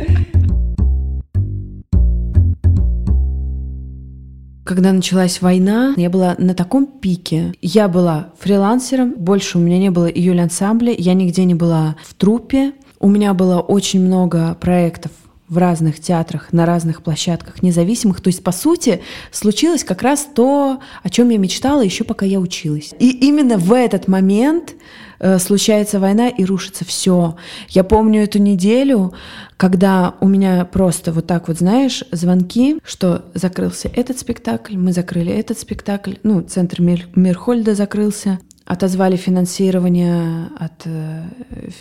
когда 4.63 4.93
началась 4.93 5.41
война, 5.41 5.93
я 5.98 6.10
была 6.10 6.36
на 6.38 6.53
таком 6.53 6.86
пике. 6.86 7.53
Я 7.62 7.89
была 7.89 8.29
фрилансером, 8.39 9.15
больше 9.17 9.57
у 9.57 9.62
меня 9.62 9.77
не 9.77 9.91
было 9.91 10.05
июля 10.05 10.43
ансамбля, 10.43 10.93
я 10.98 11.13
нигде 11.13 11.43
не 11.43 11.55
была 11.55 11.98
в 12.05 12.13
трупе. 12.13 12.71
У 12.98 13.10
меня 13.10 13.33
было 13.33 13.60
очень 13.60 14.00
много 14.00 14.55
проектов 14.62 15.12
в 15.51 15.58
разных 15.58 16.00
театрах, 16.00 16.53
на 16.53 16.65
разных 16.65 17.03
площадках 17.03 17.62
независимых. 17.62 18.22
То 18.22 18.29
есть, 18.29 18.41
по 18.41 18.53
сути, 18.53 19.01
случилось 19.31 19.84
как 19.84 20.01
раз 20.01 20.25
то, 20.34 20.79
о 21.03 21.10
чем 21.10 21.29
я 21.29 21.38
мечтала 21.38 21.81
еще 21.81 22.05
пока 22.05 22.25
я 22.25 22.39
училась. 22.39 22.93
И 23.00 23.12
именно 23.12 23.58
в 23.58 23.74
этот 23.74 24.08
момент 24.08 24.75
э, 25.20 25.39
случается 25.39 26.00
война 26.00 26.29
и 26.29 26.46
рушится 26.46 26.86
все. 26.86 27.36
Я 27.67 27.84
помню 27.84 28.24
эту 28.24 28.39
неделю, 28.39 29.13
когда 29.58 30.15
у 30.22 30.27
меня 30.29 30.63
просто 30.63 31.12
вот 31.12 31.27
так 31.27 31.50
вот, 31.50 31.58
знаешь, 31.58 32.05
звонки, 32.12 32.77
что 32.86 33.25
закрылся 33.34 33.91
этот 33.93 34.20
спектакль, 34.20 34.77
мы 34.77 34.93
закрыли 34.93 35.34
этот 35.34 35.60
спектакль, 35.60 36.13
ну, 36.24 36.39
центр 36.43 36.81
Мир, 36.81 37.10
Мирхольда 37.13 37.75
закрылся, 37.75 38.39
отозвали 38.65 39.15
финансирование 39.15 40.50
от 40.58 40.84
э, 40.86 41.24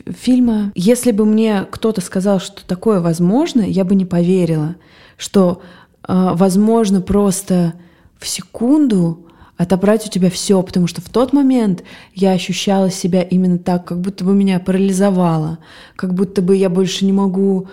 фильма. 0.06 0.72
Если 0.74 1.12
бы 1.12 1.24
мне 1.24 1.66
кто-то 1.70 2.00
сказал, 2.00 2.40
что 2.40 2.64
такое 2.66 3.00
возможно, 3.00 3.60
я 3.60 3.84
бы 3.84 3.94
не 3.94 4.04
поверила, 4.04 4.76
что 5.16 5.62
э, 6.08 6.30
возможно 6.34 7.00
просто 7.00 7.74
в 8.18 8.26
секунду 8.26 9.26
отобрать 9.56 10.06
у 10.06 10.10
тебя 10.10 10.30
все, 10.30 10.62
потому 10.62 10.86
что 10.86 11.02
в 11.02 11.10
тот 11.10 11.34
момент 11.34 11.84
я 12.14 12.32
ощущала 12.32 12.90
себя 12.90 13.22
именно 13.22 13.58
так, 13.58 13.84
как 13.84 14.00
будто 14.00 14.24
бы 14.24 14.32
меня 14.32 14.58
парализовало, 14.58 15.58
как 15.96 16.14
будто 16.14 16.40
бы 16.40 16.56
я 16.56 16.70
больше 16.70 17.04
не 17.04 17.12
могу 17.12 17.68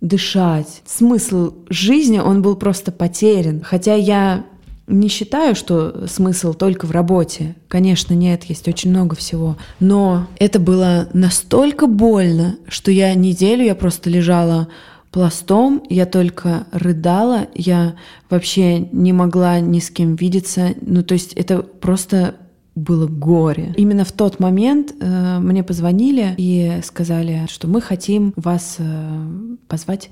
дышать. 0.00 0.82
Смысл 0.86 1.54
жизни, 1.68 2.20
он 2.20 2.40
был 2.42 2.54
просто 2.54 2.92
потерян. 2.92 3.62
Хотя 3.62 3.94
я 3.94 4.44
не 4.88 5.08
считаю, 5.08 5.54
что 5.54 6.06
смысл 6.08 6.54
только 6.54 6.86
в 6.86 6.90
работе. 6.90 7.54
Конечно, 7.68 8.14
нет, 8.14 8.44
есть 8.44 8.66
очень 8.66 8.90
много 8.90 9.14
всего. 9.14 9.56
Но 9.80 10.26
это 10.38 10.58
было 10.58 11.08
настолько 11.12 11.86
больно, 11.86 12.56
что 12.66 12.90
я 12.90 13.14
неделю, 13.14 13.64
я 13.64 13.74
просто 13.74 14.10
лежала 14.10 14.68
пластом, 15.10 15.82
я 15.88 16.06
только 16.06 16.66
рыдала, 16.72 17.48
я 17.54 17.96
вообще 18.30 18.80
не 18.80 19.12
могла 19.12 19.60
ни 19.60 19.78
с 19.78 19.90
кем 19.90 20.16
видеться. 20.16 20.74
Ну, 20.80 21.02
то 21.02 21.14
есть 21.14 21.34
это 21.34 21.62
просто 21.62 22.34
было 22.74 23.06
горе. 23.06 23.74
Именно 23.76 24.04
в 24.04 24.12
тот 24.12 24.38
момент 24.38 24.94
э, 25.00 25.38
мне 25.40 25.62
позвонили 25.62 26.34
и 26.36 26.80
сказали, 26.84 27.46
что 27.48 27.66
мы 27.66 27.80
хотим 27.80 28.32
вас 28.36 28.76
э, 28.78 29.28
позвать 29.66 30.10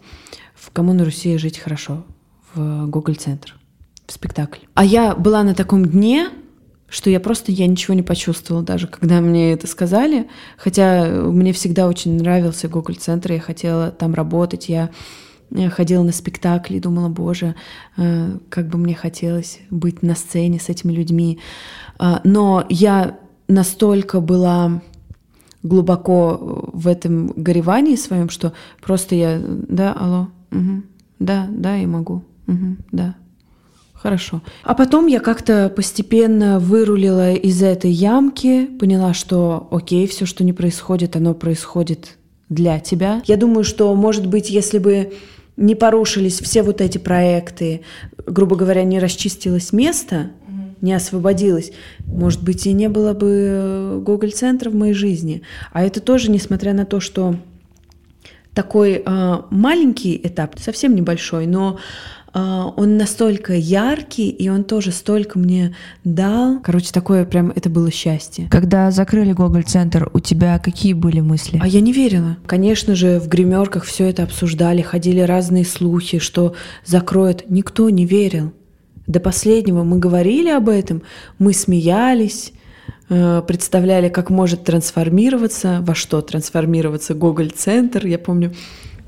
в 0.55 0.71
коммуну 0.71 1.05
Руси 1.05 1.39
жить 1.39 1.59
хорошо 1.59 2.05
в 2.55 2.87
Google 2.87 3.15
центр 3.15 3.55
спектакль. 4.07 4.61
А 4.75 4.85
я 4.85 5.15
была 5.15 5.43
на 5.43 5.55
таком 5.55 5.85
дне, 5.85 6.29
что 6.89 7.11
я 7.11 7.21
просто 7.21 7.53
я 7.53 7.67
ничего 7.67 7.95
не 7.95 8.03
почувствовала 8.03 8.65
даже, 8.65 8.87
когда 8.87 9.21
мне 9.21 9.53
это 9.53 9.67
сказали. 9.67 10.29
Хотя 10.57 11.07
мне 11.07 11.53
всегда 11.53 11.89
очень 11.89 12.17
нравился 12.19 12.69
Google 12.69 12.95
центр 12.95 13.33
я 13.33 13.41
хотела 13.41 13.91
там 13.91 14.15
работать. 14.15 14.69
Я 14.69 14.91
ходила 15.71 16.03
на 16.03 16.13
спектакли 16.13 16.79
думала, 16.79 17.09
боже, 17.09 17.55
э, 17.97 18.39
как 18.49 18.69
бы 18.69 18.79
мне 18.79 18.95
хотелось 18.95 19.61
быть 19.71 20.03
на 20.03 20.15
сцене 20.15 20.59
с 20.59 20.69
этими 20.69 20.93
людьми. 20.93 21.39
А, 21.99 22.21
но 22.25 22.65
я 22.69 23.19
настолько 23.49 24.21
была 24.21 24.83
глубоко 25.63 26.71
в 26.73 26.87
этом 26.87 27.29
горевании 27.29 27.97
своем, 27.97 28.29
что 28.29 28.53
просто 28.83 29.15
я, 29.15 29.41
да, 29.41 29.93
алло, 29.93 30.29
угу, 30.53 30.83
да, 31.19 31.47
да, 31.51 31.77
я 31.77 31.87
могу, 31.87 32.25
угу, 32.47 32.77
да, 32.93 33.17
Хорошо. 34.07 34.41
А 34.63 34.75
потом 34.75 35.09
я 35.09 35.19
как-то 35.19 35.69
постепенно 35.69 36.61
вырулила 36.61 37.33
из 37.33 37.61
этой 37.61 37.91
ямки, 37.91 38.67
поняла, 38.67 39.13
что 39.15 39.67
окей, 39.73 40.07
все, 40.07 40.27
что 40.27 40.45
не 40.45 40.53
происходит, 40.53 41.17
оно 41.17 41.35
происходит 41.35 42.17
для 42.49 42.79
тебя. 42.79 43.21
Я 43.27 43.37
думаю, 43.37 43.65
что, 43.65 43.93
может 43.97 44.29
быть, 44.29 44.49
если 44.49 44.79
бы 44.79 45.15
не 45.57 45.75
порушились 45.75 46.41
все 46.41 46.63
вот 46.63 46.81
эти 46.81 46.99
проекты, 46.99 47.81
грубо 48.29 48.55
говоря, 48.55 48.85
не 48.85 49.01
расчистилось 49.01 49.73
место, 49.73 50.31
не 50.81 50.93
освободилось, 50.93 51.73
может 52.07 52.45
быть, 52.45 52.65
и 52.69 52.73
не 52.75 52.89
было 52.89 53.13
бы 53.13 54.01
Google-центра 54.07 54.71
в 54.71 54.75
моей 54.77 54.95
жизни. 54.95 55.43
А 55.73 55.83
это 55.83 55.99
тоже, 56.01 56.31
несмотря 56.31 56.75
на 56.75 56.87
то, 56.87 57.01
что 57.01 57.35
такой 58.55 59.03
э, 59.05 59.37
маленький 59.51 60.21
этап, 60.23 60.61
совсем 60.61 60.95
небольшой, 60.95 61.47
но 61.47 61.79
он 62.35 62.99
настолько 62.99 63.55
яркий, 63.55 64.29
и 64.29 64.49
он 64.49 64.65
тоже 64.65 64.93
столько 64.93 65.39
мне 65.39 65.75
дал. 66.05 66.61
Короче, 66.61 66.93
такое 66.93 67.25
прям, 67.25 67.53
это 67.55 67.71
было 67.71 67.91
счастье. 67.91 68.49
Когда 68.51 68.91
закрыли 68.91 69.33
Гоголь-центр, 69.33 70.11
у 70.13 70.21
тебя 70.21 70.59
какие 70.59 70.93
были 70.93 71.21
мысли? 71.21 71.59
А 71.63 71.67
я 71.67 71.81
не 71.81 71.93
верила. 71.93 72.37
Конечно 72.47 72.95
же, 72.95 73.21
в 73.21 73.29
гримерках 73.29 73.85
все 73.85 74.09
это 74.09 74.23
обсуждали, 74.23 74.83
ходили 74.83 75.21
разные 75.21 75.65
слухи, 75.65 76.19
что 76.19 76.55
закроют. 76.85 77.45
Никто 77.49 77.89
не 77.89 78.05
верил. 78.05 78.53
До 79.07 79.21
последнего 79.21 79.85
мы 79.85 79.99
говорили 79.99 80.51
об 80.51 80.69
этом, 80.69 81.03
мы 81.39 81.53
смеялись, 81.53 82.53
э, 83.09 83.43
представляли, 83.47 84.09
как 84.09 84.31
может 84.31 84.65
трансформироваться, 84.65 85.79
во 85.83 85.95
что 85.95 86.21
трансформироваться 86.23 87.15
Гоголь-центр. 87.15 88.05
Я 88.07 88.19
помню, 88.19 88.53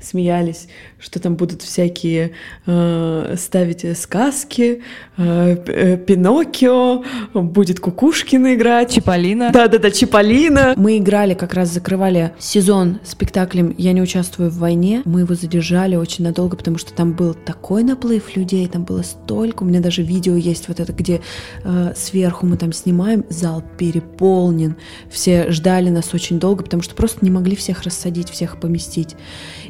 смеялись, 0.01 0.67
что 0.99 1.19
там 1.19 1.35
будут 1.35 1.61
всякие 1.61 2.31
э, 2.65 3.35
ставить 3.37 3.97
сказки, 3.97 4.81
э, 5.17 5.57
э, 5.67 5.97
Пиноккио, 5.97 7.03
будет 7.33 7.79
Кукушкина 7.79 8.55
играть. 8.55 8.93
Чиполлино. 8.93 9.51
Да-да-да, 9.51 9.91
Чиполлино. 9.91 10.73
Мы 10.75 10.97
играли, 10.97 11.33
как 11.33 11.53
раз 11.53 11.69
закрывали 11.69 12.31
сезон 12.39 12.99
спектаклем 13.03 13.75
«Я 13.77 13.93
не 13.93 14.01
участвую 14.01 14.49
в 14.49 14.57
войне». 14.57 15.01
Мы 15.05 15.21
его 15.21 15.35
задержали 15.35 15.95
очень 15.95 16.23
надолго, 16.23 16.57
потому 16.57 16.77
что 16.77 16.93
там 16.93 17.13
был 17.13 17.33
такой 17.33 17.83
наплыв 17.83 18.35
людей, 18.35 18.67
там 18.67 18.83
было 18.83 19.01
столько. 19.01 19.63
У 19.63 19.65
меня 19.65 19.79
даже 19.79 20.01
видео 20.01 20.35
есть 20.35 20.67
вот 20.67 20.79
это, 20.79 20.93
где 20.93 21.21
э, 21.63 21.93
сверху 21.95 22.45
мы 22.45 22.57
там 22.57 22.73
снимаем, 22.73 23.25
зал 23.29 23.63
переполнен. 23.77 24.75
Все 25.09 25.51
ждали 25.51 25.89
нас 25.89 26.13
очень 26.13 26.39
долго, 26.39 26.63
потому 26.63 26.83
что 26.83 26.95
просто 26.95 27.19
не 27.21 27.31
могли 27.31 27.55
всех 27.55 27.83
рассадить, 27.83 28.29
всех 28.29 28.59
поместить. 28.59 29.15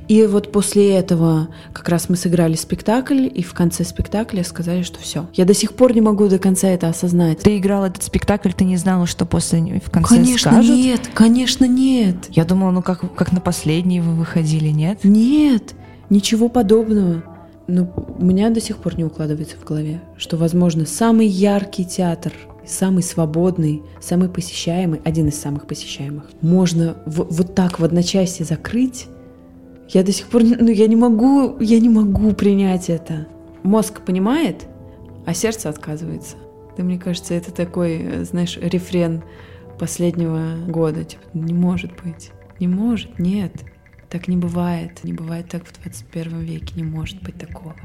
И 0.10 0.26
вот 0.26 0.52
после 0.52 0.96
этого 0.96 1.50
как 1.72 1.88
раз 1.88 2.10
мы 2.10 2.16
сыграли 2.16 2.56
спектакль, 2.56 3.30
и 3.32 3.44
в 3.44 3.54
конце 3.54 3.84
спектакля 3.84 4.44
сказали, 4.44 4.82
что 4.82 5.00
все. 5.00 5.28
Я 5.36 5.46
до 5.46 5.54
сих 5.54 5.76
пор 5.76 5.94
не 5.94 6.02
могу 6.02 6.28
до 6.28 6.40
конца 6.40 6.68
это 6.68 6.90
осознать. 6.90 7.40
Ты 7.40 7.60
играл 7.60 7.86
этот 7.86 8.02
спектакль, 8.02 8.50
ты 8.52 8.66
не 8.66 8.76
знала, 8.76 9.06
что 9.06 9.28
после 9.28 9.60
в 9.60 9.92
конце 9.92 10.16
конечно, 10.16 10.52
скажут? 10.52 10.76
нет, 10.76 11.12
конечно, 11.14 11.66
нет. 11.66 12.16
Я 12.32 12.44
думала, 12.44 12.72
ну 12.72 12.82
как, 12.82 13.14
как 13.14 13.32
на 13.32 13.40
последний 13.40 14.02
вы 14.02 14.16
выходили, 14.16 14.70
нет? 14.70 15.04
Нет, 15.04 15.76
ничего 16.10 16.50
подобного. 16.50 17.24
Но 17.68 17.88
у 18.18 18.26
меня 18.26 18.50
до 18.50 18.60
сих 18.60 18.78
пор 18.78 18.98
не 18.98 19.04
укладывается 19.04 19.58
в 19.58 19.64
голове, 19.64 20.02
что, 20.18 20.38
возможно, 20.38 20.88
самый 20.88 21.28
яркий 21.28 21.86
театр 21.86 22.34
самый 22.66 23.02
свободный, 23.02 23.82
самый 24.00 24.30
посещаемый, 24.30 25.02
один 25.04 25.28
из 25.28 25.40
самых 25.40 25.66
посещаемых. 25.66 26.26
Можно 26.42 26.98
в, 27.08 27.28
вот 27.30 27.56
так 27.56 27.80
в 27.80 27.84
одночасье 27.84 28.46
закрыть 28.46 29.08
я 29.90 30.04
до 30.04 30.12
сих 30.12 30.28
пор, 30.28 30.44
ну 30.44 30.70
я 30.70 30.88
не 30.88 30.96
могу, 30.96 31.58
я 31.60 31.80
не 31.80 31.90
могу 31.90 32.34
принять 32.34 32.90
это. 32.90 33.28
Мозг 33.64 34.02
понимает, 34.02 34.68
а 35.26 35.34
сердце 35.34 35.70
отказывается. 35.70 36.38
Да 36.78 36.84
мне 36.84 37.00
кажется, 37.00 37.34
это 37.34 37.52
такой, 37.52 38.24
знаешь, 38.24 38.58
рефрен 38.62 39.24
последнего 39.80 40.56
года. 40.68 41.04
Типа, 41.04 41.24
не 41.34 41.54
может 41.54 41.92
быть, 42.04 42.32
не 42.60 42.68
может, 42.68 43.18
нет. 43.18 43.54
Так 44.10 44.28
не 44.28 44.38
бывает. 44.38 45.04
Не 45.04 45.14
бывает 45.14 45.50
так 45.50 45.66
в 45.66 45.74
21 45.82 46.40
веке, 46.42 46.74
не 46.76 46.84
может 46.84 47.22
быть 47.24 47.38
такого. 47.38 47.76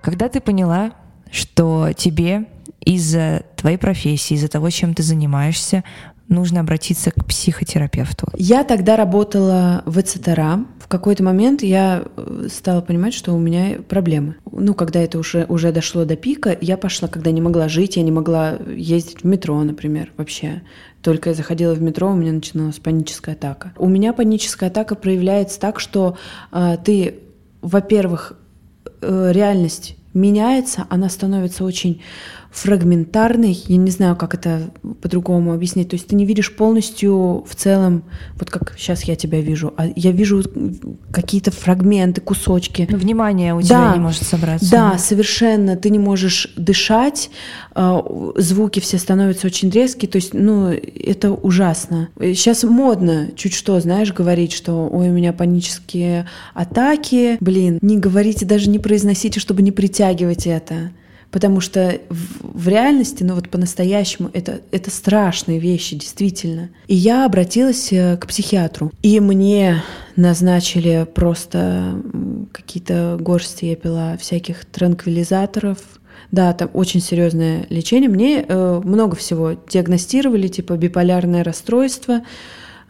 Когда 0.00 0.28
ты 0.28 0.40
поняла, 0.40 0.92
что 1.30 1.90
тебе 1.96 2.46
из-за 2.80 3.44
твоей 3.56 3.78
профессии, 3.78 4.34
из-за 4.34 4.48
того, 4.48 4.70
чем 4.70 4.94
ты 4.94 5.02
занимаешься, 5.02 5.84
нужно 6.28 6.60
обратиться 6.60 7.10
к 7.10 7.24
психотерапевту? 7.24 8.28
Я 8.34 8.64
тогда 8.64 8.96
работала 8.96 9.82
в 9.86 10.00
ЭЦТРА. 10.00 10.64
В 10.78 10.88
какой-то 10.88 11.22
момент 11.22 11.62
я 11.62 12.04
э, 12.16 12.48
стала 12.52 12.80
понимать, 12.80 13.14
что 13.14 13.32
у 13.34 13.38
меня 13.38 13.78
проблемы. 13.88 14.36
Ну, 14.50 14.74
когда 14.74 15.00
это 15.00 15.18
уже, 15.18 15.46
уже 15.48 15.72
дошло 15.72 16.04
до 16.04 16.16
пика, 16.16 16.56
я 16.60 16.76
пошла, 16.76 17.08
когда 17.08 17.30
не 17.30 17.40
могла 17.40 17.68
жить, 17.68 17.96
я 17.96 18.02
не 18.02 18.12
могла 18.12 18.58
ездить 18.68 19.22
в 19.22 19.24
метро, 19.24 19.62
например, 19.62 20.12
вообще. 20.16 20.62
Только 21.02 21.30
я 21.30 21.34
заходила 21.34 21.74
в 21.74 21.82
метро, 21.82 22.10
у 22.10 22.14
меня 22.14 22.32
начиналась 22.32 22.78
паническая 22.78 23.34
атака. 23.34 23.72
У 23.76 23.88
меня 23.88 24.12
паническая 24.12 24.70
атака 24.70 24.94
проявляется 24.94 25.60
так, 25.60 25.80
что 25.80 26.16
э, 26.52 26.76
ты, 26.84 27.20
во-первых, 27.62 28.38
э, 29.00 29.30
реальность 29.32 29.96
меняется, 30.14 30.86
она 30.88 31.10
становится 31.10 31.64
очень 31.64 32.00
фрагментарный, 32.54 33.52
я 33.66 33.76
не 33.76 33.90
знаю, 33.90 34.14
как 34.14 34.34
это 34.34 34.70
по-другому 35.02 35.52
объяснить. 35.52 35.88
То 35.88 35.94
есть 35.94 36.06
ты 36.06 36.14
не 36.14 36.24
видишь 36.24 36.54
полностью 36.54 37.44
в 37.48 37.54
целом, 37.56 38.04
вот 38.36 38.48
как 38.48 38.74
сейчас 38.78 39.02
я 39.02 39.16
тебя 39.16 39.40
вижу, 39.40 39.74
а 39.76 39.86
я 39.96 40.12
вижу 40.12 40.44
какие-то 41.10 41.50
фрагменты, 41.50 42.20
кусочки. 42.20 42.86
Внимание 42.88 43.54
у 43.54 43.60
тебя 43.60 43.90
да, 43.90 43.94
не 43.94 44.00
может 44.00 44.22
собраться. 44.22 44.70
Да, 44.70 44.98
совершенно. 44.98 45.76
Ты 45.76 45.90
не 45.90 45.98
можешь 45.98 46.54
дышать, 46.56 47.30
а, 47.74 48.04
звуки 48.36 48.78
все 48.78 48.98
становятся 48.98 49.48
очень 49.48 49.70
резкие. 49.70 50.08
То 50.08 50.16
есть, 50.16 50.32
ну, 50.32 50.68
это 50.70 51.32
ужасно. 51.32 52.08
Сейчас 52.20 52.62
модно 52.62 53.30
чуть 53.34 53.54
что, 53.54 53.80
знаешь, 53.80 54.12
говорить, 54.12 54.52
что 54.52 54.88
ой, 54.88 55.08
у 55.08 55.12
меня 55.12 55.32
панические 55.32 56.28
атаки. 56.54 57.36
Блин, 57.40 57.80
не 57.82 57.98
говорите, 57.98 58.46
даже 58.46 58.70
не 58.70 58.78
произносите, 58.78 59.40
чтобы 59.40 59.62
не 59.62 59.72
притягивать 59.72 60.46
это. 60.46 60.92
Потому 61.34 61.60
что 61.60 61.98
в, 62.10 62.60
в 62.60 62.68
реальности, 62.68 63.24
ну 63.24 63.34
вот 63.34 63.48
по-настоящему, 63.48 64.30
это, 64.32 64.60
это 64.70 64.92
страшные 64.92 65.58
вещи, 65.58 65.96
действительно. 65.96 66.70
И 66.86 66.94
я 66.94 67.26
обратилась 67.26 67.92
э, 67.92 68.16
к 68.18 68.28
психиатру. 68.28 68.92
И 69.02 69.18
мне 69.18 69.82
назначили 70.14 71.04
просто 71.12 72.00
какие-то 72.52 73.16
горсти, 73.18 73.64
я 73.64 73.74
пила 73.74 74.16
всяких 74.16 74.64
транквилизаторов, 74.64 75.78
да, 76.30 76.52
там 76.52 76.70
очень 76.72 77.00
серьезное 77.00 77.66
лечение. 77.68 78.08
Мне 78.08 78.44
э, 78.46 78.80
много 78.84 79.16
всего 79.16 79.56
диагностировали, 79.68 80.46
типа 80.46 80.74
биполярное 80.74 81.42
расстройство, 81.42 82.20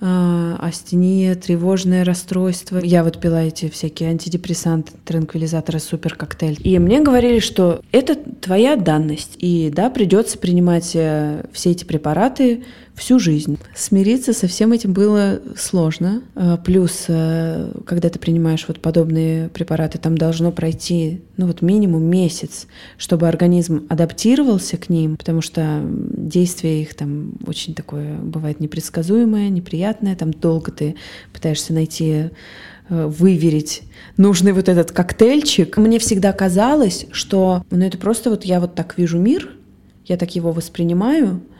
астения, 0.04 1.34
тревожное 1.34 2.04
расстройство. 2.04 2.78
Я 2.78 3.04
вот 3.04 3.20
пила 3.20 3.42
эти 3.42 3.68
всякие 3.68 4.10
антидепрессанты, 4.10 4.92
транквилизаторы, 5.04 5.78
супер 5.78 6.14
коктейль. 6.14 6.58
И 6.62 6.78
мне 6.78 7.00
говорили, 7.00 7.38
что 7.38 7.80
это 7.90 8.14
твоя 8.14 8.76
данность. 8.76 9.36
И 9.38 9.70
да, 9.74 9.90
придется 9.90 10.38
принимать 10.38 10.92
э, 10.94 11.44
все 11.52 11.70
эти 11.70 11.84
препараты 11.84 12.64
всю 12.94 13.18
жизнь. 13.18 13.58
Смириться 13.74 14.32
со 14.32 14.46
всем 14.46 14.72
этим 14.72 14.92
было 14.92 15.40
сложно. 15.56 16.22
А, 16.34 16.56
плюс, 16.56 17.06
э, 17.08 17.72
когда 17.86 18.08
ты 18.08 18.18
принимаешь 18.18 18.64
вот 18.68 18.80
подобные 18.80 19.48
препараты, 19.48 19.98
там 19.98 20.16
должно 20.16 20.52
пройти, 20.52 21.22
ну 21.36 21.46
вот 21.46 21.60
минимум 21.60 22.04
месяц, 22.04 22.66
чтобы 22.96 23.28
организм 23.28 23.86
адаптировался 23.88 24.76
к 24.76 24.88
ним, 24.88 25.16
потому 25.16 25.40
что 25.40 25.82
действие 25.84 26.82
их 26.82 26.94
там 26.94 27.32
очень 27.46 27.74
такое 27.74 28.16
бывает 28.16 28.60
непредсказуемое, 28.60 29.48
неприятное, 29.48 30.14
там 30.14 30.32
долго 30.32 30.70
ты 30.70 30.94
пытаешься 31.32 31.72
найти 31.72 32.30
э, 32.88 33.06
выверить 33.06 33.82
нужный 34.16 34.52
вот 34.52 34.68
этот 34.68 34.92
коктейльчик. 34.92 35.76
Мне 35.78 35.98
всегда 35.98 36.32
казалось, 36.32 37.06
что 37.10 37.64
ну 37.70 37.84
это 37.84 37.98
просто 37.98 38.30
вот 38.30 38.44
я 38.44 38.60
вот 38.60 38.76
так 38.76 38.96
вижу 38.96 39.18
мир, 39.18 39.50
я 40.06 40.16
так 40.16 40.36
его 40.36 40.52
воспринимаю, 40.52 41.40
Э, 41.40 41.53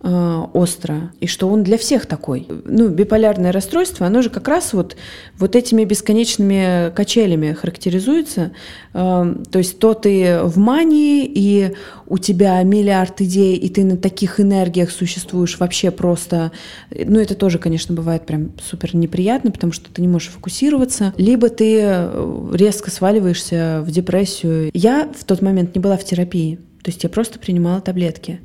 остро, 0.00 1.10
и 1.20 1.26
что 1.26 1.48
он 1.48 1.64
для 1.64 1.76
всех 1.76 2.06
такой. 2.06 2.46
Ну, 2.64 2.88
биполярное 2.88 3.50
расстройство, 3.50 4.06
оно 4.06 4.22
же 4.22 4.30
как 4.30 4.46
раз 4.46 4.72
вот, 4.72 4.96
вот 5.36 5.56
этими 5.56 5.84
бесконечными 5.84 6.92
качелями 6.94 7.52
характеризуется. 7.52 8.52
Э, 8.94 9.34
то 9.50 9.58
есть 9.58 9.80
то 9.80 9.94
ты 9.94 10.40
в 10.44 10.56
мании, 10.56 11.24
и 11.26 11.74
у 12.06 12.18
тебя 12.18 12.62
миллиард 12.62 13.20
идей, 13.20 13.56
и 13.56 13.68
ты 13.68 13.84
на 13.84 13.96
таких 13.96 14.38
энергиях 14.38 14.92
существуешь 14.92 15.58
вообще 15.58 15.90
просто... 15.90 16.52
Ну, 16.90 17.18
это 17.18 17.34
тоже, 17.34 17.58
конечно, 17.58 17.92
бывает 17.92 18.24
прям 18.24 18.52
супер 18.62 18.94
неприятно, 18.94 19.50
потому 19.50 19.72
что 19.72 19.92
ты 19.92 20.00
не 20.00 20.08
можешь 20.08 20.28
фокусироваться. 20.28 21.12
Либо 21.16 21.48
ты 21.48 21.80
э, 21.82 22.50
резко 22.54 22.92
сваливаешься 22.92 23.82
в 23.84 23.90
депрессию. 23.90 24.70
Я 24.74 25.08
в 25.18 25.24
тот 25.24 25.42
момент 25.42 25.74
не 25.74 25.80
была 25.80 25.96
в 25.96 26.04
терапии, 26.04 26.60
то 26.82 26.90
есть 26.90 27.02
я 27.02 27.10
просто 27.10 27.38
принимала 27.38 27.80
таблетки. 27.80 28.40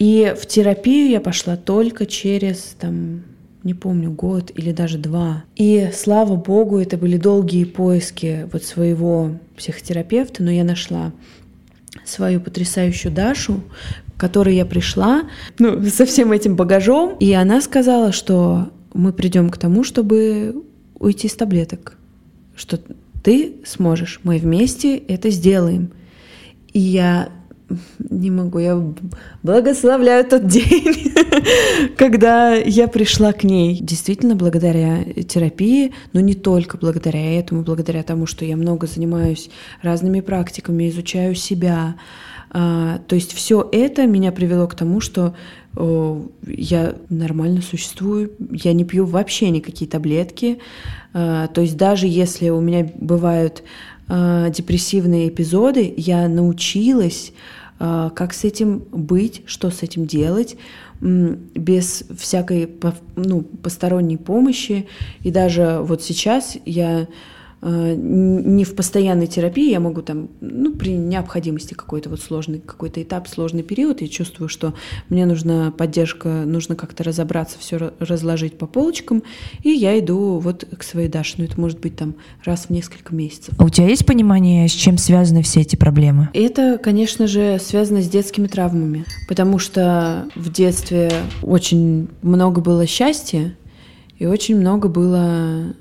И 0.00 0.34
в 0.34 0.46
терапию 0.46 1.10
я 1.10 1.20
пошла 1.20 1.56
только 1.58 2.06
через, 2.06 2.74
там, 2.80 3.22
не 3.62 3.74
помню, 3.74 4.10
год 4.10 4.50
или 4.54 4.72
даже 4.72 4.96
два. 4.96 5.44
И 5.56 5.90
слава 5.92 6.36
богу, 6.36 6.78
это 6.78 6.96
были 6.96 7.18
долгие 7.18 7.64
поиски 7.64 8.48
вот 8.50 8.64
своего 8.64 9.32
психотерапевта, 9.58 10.42
но 10.42 10.50
я 10.50 10.64
нашла 10.64 11.12
свою 12.06 12.40
потрясающую 12.40 13.12
Дашу, 13.12 13.62
к 14.16 14.20
которой 14.20 14.56
я 14.56 14.64
пришла, 14.64 15.24
ну, 15.58 15.84
со 15.84 16.06
всем 16.06 16.32
этим 16.32 16.56
багажом, 16.56 17.16
и 17.20 17.30
она 17.34 17.60
сказала, 17.60 18.10
что 18.10 18.70
мы 18.94 19.12
придем 19.12 19.50
к 19.50 19.58
тому, 19.58 19.84
чтобы 19.84 20.64
уйти 20.98 21.28
с 21.28 21.34
таблеток, 21.34 21.98
что 22.56 22.80
ты 23.22 23.56
сможешь, 23.66 24.20
мы 24.22 24.38
вместе 24.38 24.96
это 24.96 25.28
сделаем. 25.28 25.90
И 26.72 26.78
я 26.78 27.28
не 27.98 28.30
могу, 28.30 28.58
я 28.58 28.80
благословляю 29.42 30.24
тот 30.24 30.46
день, 30.46 31.12
когда 31.96 32.54
я 32.54 32.88
пришла 32.88 33.32
к 33.32 33.44
ней. 33.44 33.78
Действительно, 33.80 34.34
благодаря 34.34 35.04
терапии, 35.04 35.92
но 36.12 36.20
не 36.20 36.34
только 36.34 36.76
благодаря 36.76 37.38
этому, 37.38 37.62
благодаря 37.62 38.02
тому, 38.02 38.26
что 38.26 38.44
я 38.44 38.56
много 38.56 38.86
занимаюсь 38.86 39.50
разными 39.82 40.20
практиками, 40.20 40.88
изучаю 40.88 41.34
себя. 41.34 41.96
А, 42.52 42.98
то 43.06 43.14
есть 43.14 43.32
все 43.32 43.68
это 43.70 44.06
меня 44.06 44.32
привело 44.32 44.66
к 44.66 44.74
тому, 44.74 45.00
что 45.00 45.34
я 45.76 46.94
нормально 47.08 47.62
существую, 47.62 48.32
я 48.50 48.72
не 48.72 48.84
пью 48.84 49.06
вообще 49.06 49.50
никакие 49.50 49.88
таблетки. 49.88 50.58
А, 51.12 51.46
то 51.46 51.60
есть 51.60 51.76
даже 51.76 52.08
если 52.08 52.48
у 52.48 52.60
меня 52.60 52.90
бывают 52.96 53.62
а, 54.08 54.50
депрессивные 54.50 55.28
эпизоды, 55.28 55.94
я 55.96 56.28
научилась 56.28 57.32
как 57.80 58.34
с 58.34 58.44
этим 58.44 58.80
быть, 58.92 59.42
что 59.46 59.70
с 59.70 59.82
этим 59.82 60.06
делать, 60.06 60.56
без 61.00 62.04
всякой 62.18 62.68
ну, 63.16 63.40
посторонней 63.40 64.18
помощи. 64.18 64.86
И 65.22 65.30
даже 65.30 65.80
вот 65.80 66.02
сейчас 66.02 66.58
я 66.66 67.08
не 67.62 68.64
в 68.64 68.74
постоянной 68.74 69.26
терапии, 69.26 69.70
я 69.70 69.80
могу 69.80 70.00
там, 70.00 70.28
ну, 70.40 70.72
при 70.72 70.92
необходимости 70.92 71.74
какой-то 71.74 72.08
вот 72.08 72.20
сложный 72.20 72.58
какой-то 72.58 73.02
этап, 73.02 73.28
сложный 73.28 73.62
период, 73.62 74.00
я 74.00 74.08
чувствую, 74.08 74.48
что 74.48 74.74
мне 75.10 75.26
нужна 75.26 75.70
поддержка, 75.70 76.28
нужно 76.46 76.74
как-то 76.74 77.04
разобраться, 77.04 77.58
все 77.58 77.92
разложить 77.98 78.56
по 78.56 78.66
полочкам, 78.66 79.22
и 79.62 79.70
я 79.70 79.98
иду 79.98 80.38
вот 80.38 80.64
к 80.76 80.82
своей 80.82 81.08
Даше, 81.08 81.34
ну, 81.38 81.44
это 81.44 81.60
может 81.60 81.80
быть 81.80 81.96
там 81.96 82.14
раз 82.44 82.66
в 82.66 82.70
несколько 82.70 83.14
месяцев. 83.14 83.54
А 83.58 83.64
у 83.64 83.68
тебя 83.68 83.88
есть 83.88 84.06
понимание, 84.06 84.66
с 84.66 84.72
чем 84.72 84.96
связаны 84.96 85.42
все 85.42 85.60
эти 85.60 85.76
проблемы? 85.76 86.30
Это, 86.32 86.78
конечно 86.82 87.26
же, 87.26 87.58
связано 87.60 88.00
с 88.00 88.08
детскими 88.08 88.46
травмами, 88.46 89.04
потому 89.28 89.58
что 89.58 90.28
в 90.34 90.50
детстве 90.50 91.12
очень 91.42 92.08
много 92.22 92.60
было 92.62 92.86
счастья, 92.86 93.54
и 94.18 94.26
очень 94.26 94.56
много 94.56 94.88
было 94.88 95.74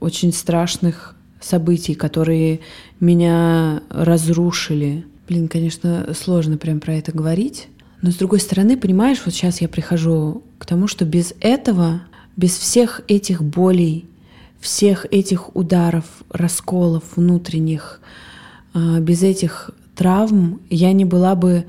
очень 0.00 0.32
страшных 0.32 1.14
событий, 1.40 1.94
которые 1.94 2.60
меня 3.00 3.82
разрушили. 3.90 5.04
Блин, 5.28 5.48
конечно, 5.48 6.08
сложно 6.14 6.56
прям 6.56 6.80
про 6.80 6.94
это 6.94 7.12
говорить. 7.12 7.68
Но 8.00 8.10
с 8.10 8.16
другой 8.16 8.40
стороны, 8.40 8.76
понимаешь, 8.76 9.20
вот 9.24 9.34
сейчас 9.34 9.60
я 9.60 9.68
прихожу 9.68 10.42
к 10.58 10.66
тому, 10.66 10.86
что 10.86 11.04
без 11.04 11.34
этого, 11.40 12.02
без 12.36 12.56
всех 12.56 13.02
этих 13.08 13.42
болей, 13.42 14.06
всех 14.60 15.06
этих 15.10 15.54
ударов, 15.56 16.04
расколов 16.30 17.04
внутренних, 17.16 18.00
а, 18.74 19.00
без 19.00 19.22
этих 19.22 19.70
травм 19.94 20.60
я 20.70 20.92
не 20.92 21.04
была 21.04 21.34
бы 21.34 21.66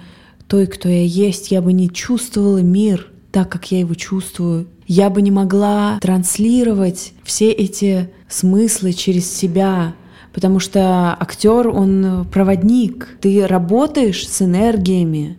той, 0.47 0.67
кто 0.67 0.89
я 0.89 1.03
есть, 1.03 1.51
я 1.51 1.61
бы 1.61 1.73
не 1.73 1.89
чувствовала 1.89 2.59
мир 2.59 3.11
так, 3.31 3.49
как 3.49 3.71
я 3.71 3.79
его 3.79 3.93
чувствую 3.93 4.67
я 4.89 5.11
бы 5.11 5.21
не 5.21 5.29
могла 5.29 5.99
транслировать 6.01 7.13
все 7.23 7.51
эти 7.51 8.09
смыслы 8.27 8.91
через 8.93 9.31
себя, 9.31 9.93
потому 10.33 10.59
что 10.59 11.15
актер, 11.19 11.67
он 11.67 12.25
проводник, 12.31 13.15
ты 13.21 13.45
работаешь 13.45 14.27
с 14.27 14.41
энергиями, 14.41 15.37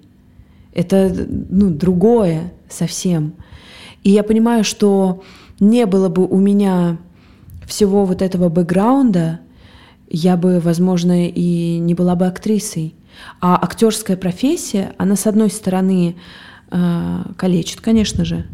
это 0.72 1.12
ну, 1.50 1.68
другое 1.68 2.52
совсем. 2.68 3.34
И 4.04 4.10
я 4.10 4.22
понимаю, 4.22 4.62
что 4.62 5.24
не 5.58 5.84
было 5.84 6.08
бы 6.08 6.28
у 6.28 6.38
меня 6.38 6.98
всего 7.66 8.04
вот 8.04 8.22
этого 8.22 8.50
бэкграунда, 8.50 9.40
я 10.08 10.36
бы, 10.36 10.60
возможно, 10.60 11.28
и 11.28 11.78
не 11.78 11.94
была 11.94 12.14
бы 12.14 12.26
актрисой. 12.26 12.94
А 13.40 13.58
актерская 13.60 14.16
профессия, 14.16 14.94
она, 14.96 15.16
с 15.16 15.26
одной 15.26 15.50
стороны, 15.50 16.14
э, 16.70 17.22
калечит, 17.36 17.80
конечно 17.80 18.24
же, 18.24 18.46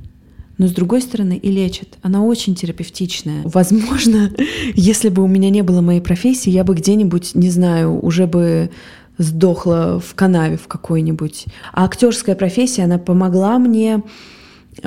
но 0.58 0.68
с 0.68 0.72
другой 0.72 1.02
стороны 1.02 1.36
и 1.36 1.50
лечит. 1.50 1.98
Она 2.02 2.22
очень 2.22 2.54
терапевтичная. 2.54 3.42
Возможно, 3.44 4.30
если 4.74 5.08
бы 5.08 5.22
у 5.22 5.26
меня 5.26 5.50
не 5.50 5.62
было 5.62 5.80
моей 5.80 6.00
профессии, 6.00 6.50
я 6.50 6.64
бы 6.64 6.74
где-нибудь, 6.74 7.34
не 7.34 7.50
знаю, 7.50 7.98
уже 8.04 8.26
бы 8.26 8.70
сдохла 9.18 10.00
в 10.00 10.14
канаве 10.14 10.56
в 10.56 10.66
какой-нибудь. 10.68 11.46
А 11.72 11.84
актерская 11.84 12.34
профессия, 12.34 12.84
она 12.84 12.98
помогла 12.98 13.58
мне 13.58 14.02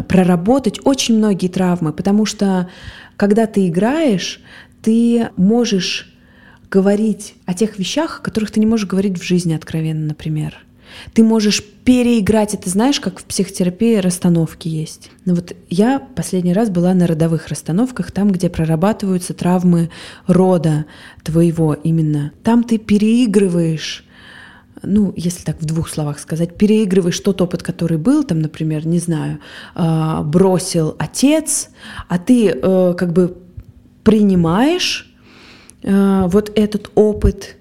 проработать 0.07 0.79
очень 0.83 1.17
многие 1.17 1.47
травмы, 1.47 1.93
потому 1.93 2.25
что 2.25 2.69
когда 3.17 3.47
ты 3.47 3.67
играешь, 3.67 4.39
ты 4.81 5.29
можешь 5.35 6.13
говорить 6.69 7.35
о 7.45 7.53
тех 7.53 7.79
вещах, 7.79 8.19
о 8.19 8.23
которых 8.23 8.51
ты 8.51 8.59
не 8.59 8.65
можешь 8.65 8.87
говорить 8.87 9.17
в 9.19 9.23
жизни 9.23 9.53
откровенно, 9.53 10.05
например. 10.05 10.57
Ты 11.13 11.23
можешь 11.23 11.63
переиграть 11.63 12.53
это, 12.53 12.69
знаешь, 12.69 12.99
как 12.99 13.19
в 13.19 13.23
психотерапии 13.23 13.95
расстановки 13.95 14.67
есть. 14.67 15.09
Но 15.25 15.33
вот 15.33 15.55
я 15.69 15.99
последний 15.99 16.53
раз 16.53 16.69
была 16.69 16.93
на 16.93 17.07
родовых 17.07 17.47
расстановках, 17.47 18.11
там, 18.11 18.31
где 18.31 18.49
прорабатываются 18.49 19.33
травмы 19.33 19.89
рода 20.27 20.85
твоего 21.23 21.73
именно. 21.73 22.31
Там 22.43 22.63
ты 22.63 22.77
переигрываешь 22.77 24.05
ну, 24.81 25.13
если 25.17 25.43
так 25.43 25.57
в 25.59 25.65
двух 25.65 25.89
словах 25.89 26.19
сказать, 26.19 26.55
переигрываешь 26.55 27.19
тот 27.19 27.41
опыт, 27.41 27.63
который 27.63 27.97
был, 27.97 28.23
там, 28.23 28.39
например, 28.39 28.87
не 28.87 28.99
знаю, 28.99 29.39
а, 29.75 30.23
бросил 30.23 30.95
отец, 30.99 31.69
а 32.07 32.17
ты 32.17 32.49
э, 32.49 32.93
как 32.97 33.11
бы 33.11 33.37
принимаешь 34.03 35.13
э, 35.83 36.23
вот 36.27 36.51
этот 36.55 36.91
опыт, 36.95 37.57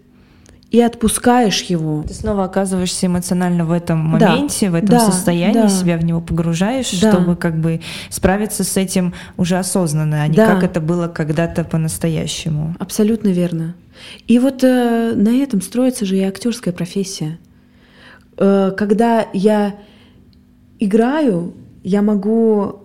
и 0.71 0.81
отпускаешь 0.83 1.63
его. 1.63 2.03
Ты 2.03 2.13
снова 2.13 2.45
оказываешься 2.45 3.07
эмоционально 3.07 3.65
в 3.65 3.73
этом 3.73 4.01
моменте, 4.01 4.67
да, 4.67 4.73
в 4.73 4.75
этом 4.75 4.89
да, 4.89 5.01
состоянии, 5.01 5.63
да. 5.63 5.69
себя 5.69 5.97
в 5.97 6.05
него 6.05 6.21
погружаешь, 6.21 6.91
да. 7.01 7.11
чтобы 7.11 7.37
как 7.37 7.59
бы 7.59 7.81
справиться 8.11 8.65
с 8.65 8.77
этим 8.77 9.15
уже 9.39 9.57
осознанно, 9.57 10.23
а 10.23 10.29
не 10.29 10.37
да. 10.37 10.47
как 10.47 10.65
это 10.65 10.81
было 10.81 11.09
когда-то 11.09 11.65
по-настоящему. 11.65 12.75
Абсолютно 12.79 13.29
верно. 13.29 13.75
И 14.27 14.39
вот 14.39 14.63
э, 14.63 15.15
на 15.15 15.31
этом 15.31 15.63
строится 15.63 16.05
же 16.05 16.19
и 16.19 16.23
актерская 16.23 16.75
профессия. 16.75 17.39
Э, 18.37 18.73
когда 18.77 19.27
я 19.33 19.75
играю, 20.79 21.55
я 21.83 22.03
могу 22.03 22.83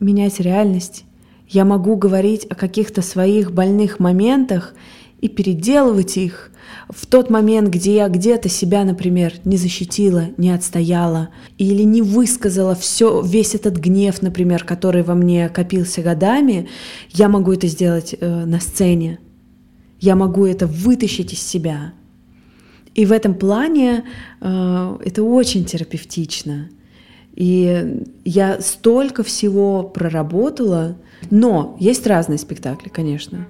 менять 0.00 0.38
реальность, 0.38 1.04
я 1.48 1.64
могу 1.64 1.96
говорить 1.96 2.46
о 2.50 2.54
каких-то 2.54 3.00
своих 3.00 3.52
больных 3.52 4.00
моментах 4.00 4.74
и 5.20 5.28
переделывать 5.28 6.16
их 6.18 6.51
в 6.94 7.06
тот 7.06 7.30
момент, 7.30 7.68
где 7.68 7.96
я 7.96 8.08
где-то 8.08 8.48
себя, 8.48 8.84
например, 8.84 9.34
не 9.44 9.56
защитила, 9.56 10.26
не 10.36 10.50
отстояла 10.50 11.30
или 11.58 11.82
не 11.82 12.02
высказала 12.02 12.74
все, 12.74 13.22
весь 13.22 13.54
этот 13.54 13.76
гнев, 13.76 14.20
например, 14.22 14.64
который 14.64 15.02
во 15.02 15.14
мне 15.14 15.48
копился 15.48 16.02
годами, 16.02 16.68
я 17.10 17.28
могу 17.28 17.52
это 17.52 17.66
сделать 17.66 18.14
э, 18.18 18.44
на 18.44 18.60
сцене. 18.60 19.18
Я 20.00 20.16
могу 20.16 20.46
это 20.46 20.66
вытащить 20.66 21.32
из 21.32 21.40
себя. 21.40 21.92
И 22.94 23.06
в 23.06 23.12
этом 23.12 23.34
плане 23.34 24.04
э, 24.40 24.98
это 25.04 25.22
очень 25.22 25.64
терапевтично. 25.64 26.68
И 27.34 28.02
я 28.24 28.60
столько 28.60 29.22
всего 29.22 29.84
проработала, 29.84 30.98
но 31.30 31.76
есть 31.80 32.06
разные 32.06 32.38
спектакли, 32.38 32.90
конечно. 32.90 33.46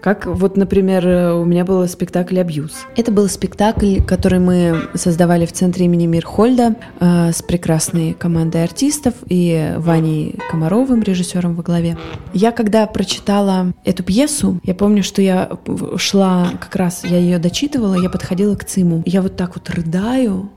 Как 0.00 0.24
вот, 0.26 0.56
например, 0.56 1.34
у 1.34 1.44
меня 1.44 1.64
был 1.64 1.86
спектакль 1.86 2.38
«Абьюз». 2.40 2.86
Это 2.96 3.12
был 3.12 3.28
спектакль, 3.28 4.00
который 4.00 4.38
мы 4.38 4.88
создавали 4.94 5.44
в 5.44 5.52
центре 5.52 5.84
имени 5.84 6.06
Мирхольда 6.06 6.76
э, 6.98 7.32
с 7.32 7.42
прекрасной 7.42 8.14
командой 8.14 8.64
артистов 8.64 9.14
и 9.28 9.74
Ваней 9.76 10.38
Комаровым, 10.50 11.02
режиссером 11.02 11.54
во 11.54 11.62
главе. 11.62 11.98
Я 12.32 12.52
когда 12.52 12.86
прочитала 12.86 13.74
эту 13.84 14.02
пьесу, 14.02 14.58
я 14.64 14.74
помню, 14.74 15.02
что 15.02 15.20
я 15.20 15.50
шла, 15.96 16.48
как 16.58 16.76
раз 16.76 17.04
я 17.04 17.18
ее 17.18 17.38
дочитывала, 17.38 17.94
я 18.00 18.08
подходила 18.08 18.54
к 18.54 18.64
Циму. 18.64 19.02
Я 19.04 19.20
вот 19.20 19.36
так 19.36 19.54
вот 19.54 19.68
рыдаю, 19.68 20.50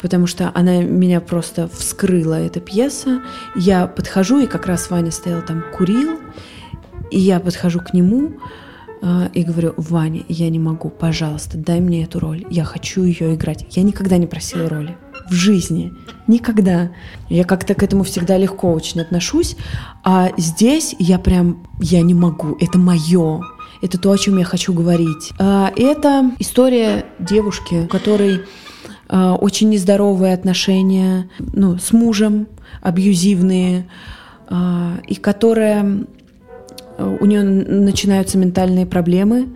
потому 0.00 0.28
что 0.28 0.52
она 0.54 0.82
меня 0.82 1.20
просто 1.20 1.68
вскрыла, 1.68 2.34
эта 2.34 2.60
пьеса. 2.60 3.22
Я 3.56 3.88
подхожу, 3.88 4.38
и 4.38 4.46
как 4.46 4.66
раз 4.66 4.90
Ваня 4.90 5.10
стоял 5.10 5.42
там, 5.42 5.64
курил, 5.76 6.20
и 7.10 7.18
я 7.18 7.40
подхожу 7.40 7.80
к 7.80 7.92
нему, 7.92 8.34
и 9.34 9.42
говорю, 9.42 9.74
Ваня, 9.76 10.22
я 10.28 10.48
не 10.48 10.58
могу, 10.58 10.88
пожалуйста, 10.88 11.58
дай 11.58 11.80
мне 11.80 12.04
эту 12.04 12.18
роль, 12.18 12.44
я 12.50 12.64
хочу 12.64 13.04
ее 13.04 13.34
играть. 13.34 13.66
Я 13.76 13.82
никогда 13.82 14.16
не 14.16 14.26
просила 14.26 14.68
роли 14.68 14.96
в 15.28 15.32
жизни, 15.32 15.92
никогда. 16.26 16.90
Я 17.28 17.44
как-то 17.44 17.74
к 17.74 17.82
этому 17.82 18.04
всегда 18.04 18.38
легко 18.38 18.72
очень 18.72 19.00
отношусь, 19.00 19.56
а 20.04 20.30
здесь 20.36 20.94
я 20.98 21.18
прям, 21.18 21.66
я 21.80 22.02
не 22.02 22.14
могу, 22.14 22.56
это 22.60 22.78
мое, 22.78 23.42
это 23.82 23.98
то, 23.98 24.10
о 24.10 24.18
чем 24.18 24.38
я 24.38 24.44
хочу 24.44 24.72
говорить. 24.72 25.32
А, 25.38 25.72
это 25.76 26.30
история 26.38 27.06
девушки, 27.18 27.84
у 27.84 27.88
которой 27.88 28.42
а, 29.08 29.34
очень 29.34 29.70
нездоровые 29.70 30.34
отношения 30.34 31.28
ну, 31.38 31.78
с 31.78 31.92
мужем, 31.92 32.48
абьюзивные, 32.82 33.88
и 35.08 35.16
которая 35.16 36.06
у 36.98 37.24
нее 37.24 37.42
начинаются 37.42 38.38
ментальные 38.38 38.86
проблемы, 38.86 39.48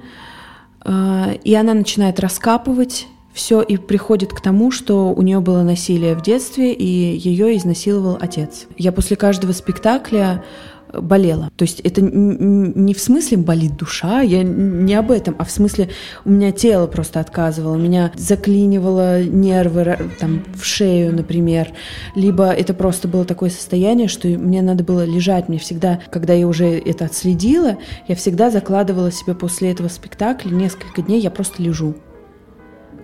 э, 0.84 1.36
и 1.42 1.54
она 1.54 1.74
начинает 1.74 2.20
раскапывать 2.20 3.06
все 3.32 3.62
и 3.62 3.76
приходит 3.76 4.32
к 4.32 4.40
тому, 4.40 4.70
что 4.70 5.12
у 5.12 5.22
нее 5.22 5.40
было 5.40 5.62
насилие 5.62 6.14
в 6.14 6.22
детстве, 6.22 6.72
и 6.72 6.84
ее 6.84 7.56
изнасиловал 7.56 8.18
отец. 8.20 8.66
Я 8.76 8.92
после 8.92 9.16
каждого 9.16 9.52
спектакля 9.52 10.44
болела. 10.92 11.50
То 11.56 11.64
есть 11.64 11.80
это 11.80 12.00
не 12.00 12.94
в 12.94 13.00
смысле 13.00 13.38
болит 13.38 13.76
душа, 13.76 14.20
я 14.20 14.42
не 14.42 14.94
об 14.94 15.10
этом, 15.10 15.36
а 15.38 15.44
в 15.44 15.50
смысле 15.50 15.90
у 16.24 16.30
меня 16.30 16.52
тело 16.52 16.86
просто 16.86 17.20
отказывало, 17.20 17.76
меня 17.76 18.12
заклинивало 18.16 19.22
нервы 19.22 19.96
там, 20.18 20.42
в 20.54 20.64
шею, 20.64 21.14
например, 21.14 21.68
либо 22.14 22.50
это 22.50 22.74
просто 22.74 23.08
было 23.08 23.24
такое 23.24 23.50
состояние, 23.50 24.08
что 24.08 24.28
мне 24.28 24.62
надо 24.62 24.84
было 24.84 25.04
лежать. 25.04 25.48
Мне 25.48 25.58
всегда, 25.58 26.00
когда 26.10 26.32
я 26.34 26.46
уже 26.46 26.66
это 26.66 27.06
отследила, 27.06 27.78
я 28.08 28.14
всегда 28.14 28.50
закладывала 28.50 29.10
себе 29.10 29.34
после 29.34 29.70
этого 29.70 29.88
спектакля 29.88 30.50
несколько 30.50 31.02
дней, 31.02 31.20
я 31.20 31.30
просто 31.30 31.62
лежу. 31.62 31.94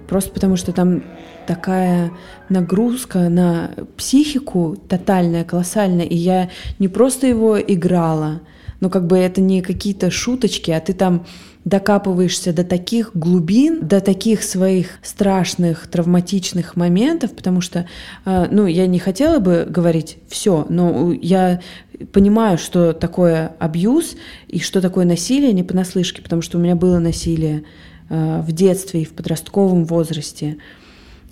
Просто 0.08 0.30
потому 0.30 0.56
что 0.56 0.72
там 0.72 1.02
такая 1.46 2.12
нагрузка 2.48 3.28
на 3.28 3.70
психику 3.96 4.76
тотальная, 4.88 5.44
колоссальная, 5.44 6.04
и 6.04 6.16
я 6.16 6.50
не 6.78 6.88
просто 6.88 7.26
его 7.26 7.60
играла, 7.60 8.40
но 8.80 8.90
как 8.90 9.06
бы 9.06 9.16
это 9.18 9.40
не 9.40 9.62
какие-то 9.62 10.10
шуточки, 10.10 10.70
а 10.70 10.80
ты 10.80 10.92
там 10.92 11.26
докапываешься 11.66 12.52
до 12.52 12.62
таких 12.62 13.10
глубин, 13.14 13.80
до 13.88 14.00
таких 14.00 14.44
своих 14.44 15.00
страшных, 15.02 15.88
травматичных 15.88 16.76
моментов, 16.76 17.34
потому 17.34 17.60
что, 17.60 17.86
э, 18.24 18.46
ну, 18.52 18.66
я 18.66 18.86
не 18.86 19.00
хотела 19.00 19.40
бы 19.40 19.66
говорить 19.68 20.18
все, 20.28 20.64
но 20.68 21.12
я 21.12 21.60
понимаю, 22.12 22.56
что 22.56 22.92
такое 22.92 23.56
абьюз 23.58 24.14
и 24.46 24.60
что 24.60 24.80
такое 24.80 25.04
насилие 25.04 25.52
не 25.52 25.64
понаслышке, 25.64 26.22
потому 26.22 26.40
что 26.40 26.58
у 26.58 26.60
меня 26.60 26.76
было 26.76 27.00
насилие 27.00 27.64
в 28.08 28.52
детстве 28.52 29.02
и 29.02 29.04
в 29.04 29.12
подростковом 29.12 29.84
возрасте. 29.84 30.58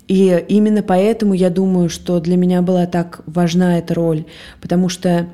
И 0.07 0.45
именно 0.49 0.83
поэтому 0.83 1.33
я 1.33 1.49
думаю, 1.49 1.89
что 1.89 2.19
для 2.19 2.37
меня 2.37 2.61
была 2.61 2.85
так 2.85 3.21
важна 3.25 3.79
эта 3.79 3.93
роль, 3.93 4.25
потому 4.61 4.89
что 4.89 5.27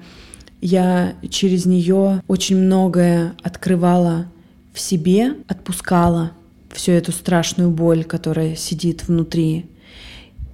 я 0.61 1.15
через 1.29 1.65
нее 1.65 2.21
очень 2.27 2.57
многое 2.57 3.33
открывала 3.41 4.27
в 4.73 4.79
себе, 4.79 5.35
отпускала 5.47 6.31
всю 6.69 6.93
эту 6.93 7.11
страшную 7.11 7.69
боль, 7.69 8.03
которая 8.03 8.55
сидит 8.55 9.07
внутри. 9.07 9.65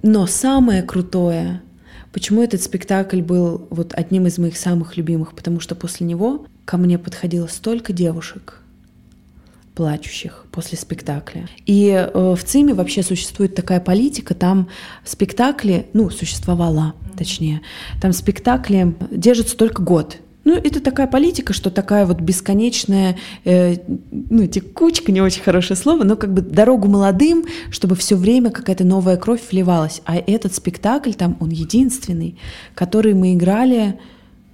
Но 0.02 0.26
самое 0.26 0.82
крутое, 0.82 1.62
почему 2.12 2.42
этот 2.42 2.62
спектакль 2.62 3.20
был 3.20 3.68
вот 3.70 3.92
одним 3.94 4.26
из 4.26 4.38
моих 4.38 4.56
самых 4.56 4.96
любимых, 4.96 5.34
потому 5.34 5.60
что 5.60 5.74
после 5.74 6.06
него 6.06 6.46
ко 6.64 6.76
мне 6.76 6.98
подходило 6.98 7.46
столько 7.46 7.92
девушек, 7.92 8.62
плачущих 9.78 10.44
после 10.50 10.76
спектакля. 10.76 11.48
И 11.64 11.90
э, 11.90 12.34
в 12.34 12.42
ЦИМе 12.42 12.74
вообще 12.74 13.04
существует 13.04 13.54
такая 13.54 13.78
политика, 13.78 14.34
там 14.34 14.68
спектакли, 15.04 15.86
ну, 15.92 16.10
существовала, 16.10 16.94
точнее, 17.16 17.60
там 18.02 18.12
спектакли 18.12 18.96
держатся 19.12 19.56
только 19.56 19.80
год. 19.80 20.16
Ну, 20.42 20.54
это 20.54 20.80
такая 20.80 21.06
политика, 21.06 21.52
что 21.52 21.70
такая 21.70 22.06
вот 22.06 22.20
бесконечная, 22.20 23.18
э, 23.44 23.76
ну, 24.10 24.48
текучка, 24.48 25.12
не 25.12 25.20
очень 25.20 25.44
хорошее 25.44 25.78
слово, 25.78 26.02
но 26.02 26.16
как 26.16 26.34
бы 26.34 26.40
дорогу 26.40 26.88
молодым, 26.88 27.44
чтобы 27.70 27.94
все 27.94 28.16
время 28.16 28.50
какая-то 28.50 28.82
новая 28.82 29.16
кровь 29.16 29.42
вливалась. 29.48 30.02
А 30.06 30.16
этот 30.16 30.54
спектакль 30.54 31.12
там, 31.12 31.36
он 31.38 31.50
единственный, 31.50 32.36
который 32.74 33.14
мы 33.14 33.34
играли 33.34 34.00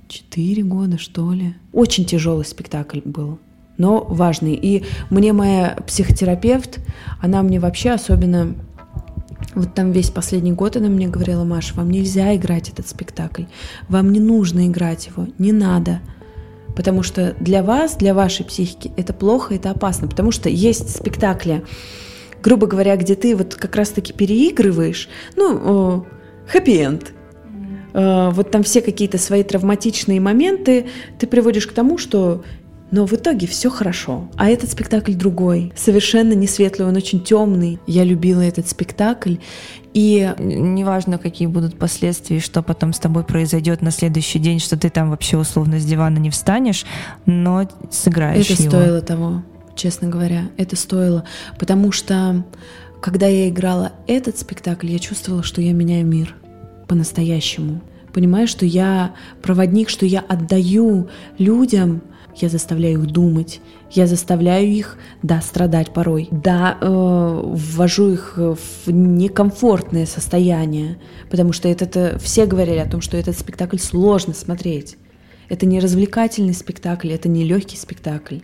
четыре 0.07 0.65
года, 0.65 0.99
что 0.99 1.33
ли. 1.33 1.55
Очень 1.73 2.05
тяжелый 2.05 2.45
спектакль 2.45 3.01
был 3.07 3.39
но 3.77 4.05
важный. 4.05 4.55
И 4.55 4.85
мне 5.11 5.33
моя 5.33 5.77
психотерапевт, 5.87 6.81
она 7.21 7.43
мне 7.43 7.59
вообще 7.61 7.91
особенно 7.91 8.55
вот 9.55 9.75
там 9.75 9.93
весь 9.93 10.11
последний 10.11 10.53
год 10.53 10.77
она 10.77 10.89
мне 10.89 11.07
говорила, 11.07 11.45
Маша, 11.45 11.75
вам 11.75 11.91
нельзя 11.91 12.35
играть 12.35 12.71
этот 12.71 12.89
спектакль, 12.89 13.45
вам 13.89 14.13
не 14.13 14.21
нужно 14.21 14.67
играть 14.67 15.07
его, 15.07 15.29
не 15.39 15.53
надо. 15.53 16.01
Потому 16.75 17.05
что 17.05 17.37
для 17.39 17.63
вас, 17.63 17.95
для 17.95 18.15
вашей 18.15 18.45
психики 18.45 18.91
это 18.97 19.13
плохо, 19.13 19.55
это 19.55 19.71
опасно. 19.71 20.09
Потому 20.09 20.33
что 20.33 20.49
есть 20.49 20.97
спектакли, 20.97 21.63
грубо 22.43 22.67
говоря, 22.67 22.97
где 22.97 23.15
ты 23.15 23.37
вот 23.37 23.55
как 23.55 23.77
раз-таки 23.77 24.13
переигрываешь, 24.13 25.09
ну, 25.37 26.05
хэппи-энд. 26.53 27.13
Вот 27.95 28.51
там 28.51 28.65
все 28.65 28.81
какие-то 28.81 29.19
свои 29.19 29.45
травматичные 29.45 30.21
моменты 30.21 30.87
ты 31.21 31.29
приводишь 31.29 31.69
к 31.69 31.73
тому, 31.73 31.97
что 31.97 32.43
но 32.95 33.07
в 33.07 33.13
итоге 33.13 33.49
все 33.49 33.71
хорошо. 33.71 34.29
А 34.37 34.49
этот 34.49 34.71
спектакль 34.71 35.15
другой, 35.15 35.73
совершенно 35.75 36.33
не 36.33 36.47
светлый, 36.47 36.87
он 36.87 36.95
очень 36.95 37.21
темный. 37.21 37.81
Я 37.89 38.05
любила 38.05 38.41
этот 38.41 38.69
спектакль, 38.69 39.37
и 39.95 40.33
неважно, 40.39 41.19
какие 41.19 41.49
будут 41.49 41.77
последствия, 41.77 42.39
что 42.39 42.63
потом 42.63 42.93
с 42.93 43.01
тобой 43.01 43.25
произойдет 43.25 43.83
на 43.83 43.91
следующий 43.91 44.39
день, 44.39 44.61
что 44.61 44.77
ты 44.77 44.91
там 44.91 45.11
вообще 45.11 45.37
условно 45.37 45.81
с 45.81 45.85
дивана 45.85 46.19
не 46.19 46.31
встанешь, 46.31 46.87
но 47.27 47.69
сыграешь 47.91 48.49
это 48.49 48.63
его. 48.63 48.71
стоило 48.71 49.01
того, 49.01 49.43
честно 49.75 50.07
говоря, 50.07 50.43
это 50.57 50.77
стоило, 50.77 51.25
потому 51.59 51.91
что 51.91 52.45
когда 53.03 53.27
я 53.27 53.49
играла 53.49 53.91
этот 54.07 54.39
спектакль, 54.39 54.87
я 54.87 55.01
чувствовала, 55.01 55.43
что 55.43 55.61
я 55.61 55.73
меняю 55.73 56.07
мир 56.07 56.37
по-настоящему. 56.87 57.81
Понимаю, 58.13 58.47
что 58.47 58.65
я 58.65 59.15
проводник, 59.43 59.89
что 59.89 60.07
я 60.07 60.21
отдаю 60.21 61.09
людям, 61.39 62.01
я 62.37 62.49
заставляю 62.49 63.03
их 63.03 63.07
думать, 63.07 63.61
я 63.91 64.07
заставляю 64.07 64.67
их, 64.67 64.99
да, 65.23 65.41
страдать 65.41 65.93
порой, 65.93 66.29
да, 66.31 66.77
э, 66.81 66.87
ввожу 66.87 68.11
их 68.11 68.35
в 68.37 68.91
некомфортное 68.91 70.07
состояние, 70.07 70.99
потому 71.31 71.53
что 71.53 71.69
это, 71.69 71.85
это 71.85 72.19
все 72.19 72.47
говорили 72.47 72.79
о 72.79 72.91
том, 72.91 73.01
что 73.01 73.17
этот 73.17 73.39
спектакль 73.39 73.79
сложно 73.79 74.35
смотреть. 74.35 74.97
Это 75.49 75.67
не 75.67 75.81
развлекательный 75.81 76.55
спектакль, 76.55 77.13
это 77.13 77.29
не 77.29 77.45
легкий 77.45 77.77
спектакль. 77.77 78.39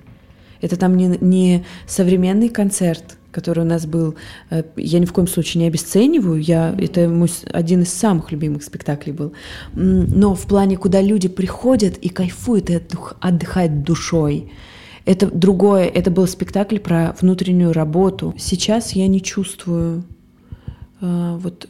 Это 0.60 0.76
там 0.76 0.96
не, 0.96 1.16
не 1.20 1.64
современный 1.86 2.50
концерт, 2.50 3.16
который 3.30 3.64
у 3.64 3.66
нас 3.66 3.86
был, 3.86 4.14
э, 4.50 4.62
я 4.76 4.98
ни 4.98 5.04
в 5.04 5.12
коем 5.12 5.28
случае 5.28 5.62
не 5.62 5.68
обесцениваю, 5.68 6.40
я, 6.40 6.74
это 6.78 7.08
мой 7.08 7.30
один 7.52 7.82
из 7.82 7.92
самых 7.92 8.32
любимых 8.32 8.62
спектаклей 8.62 9.12
был. 9.12 9.32
Но 9.74 10.34
в 10.34 10.46
плане, 10.46 10.76
куда 10.76 11.00
люди 11.00 11.28
приходят 11.28 11.96
и 11.96 12.08
кайфуют, 12.08 12.70
и 12.70 12.80
отдыхают 13.20 13.82
душой, 13.82 14.52
это 15.04 15.30
другое, 15.30 15.86
это 15.86 16.10
был 16.10 16.26
спектакль 16.26 16.78
про 16.78 17.16
внутреннюю 17.20 17.72
работу. 17.72 18.34
Сейчас 18.38 18.92
я 18.92 19.06
не 19.06 19.22
чувствую 19.22 20.04
э, 21.00 21.36
вот, 21.38 21.68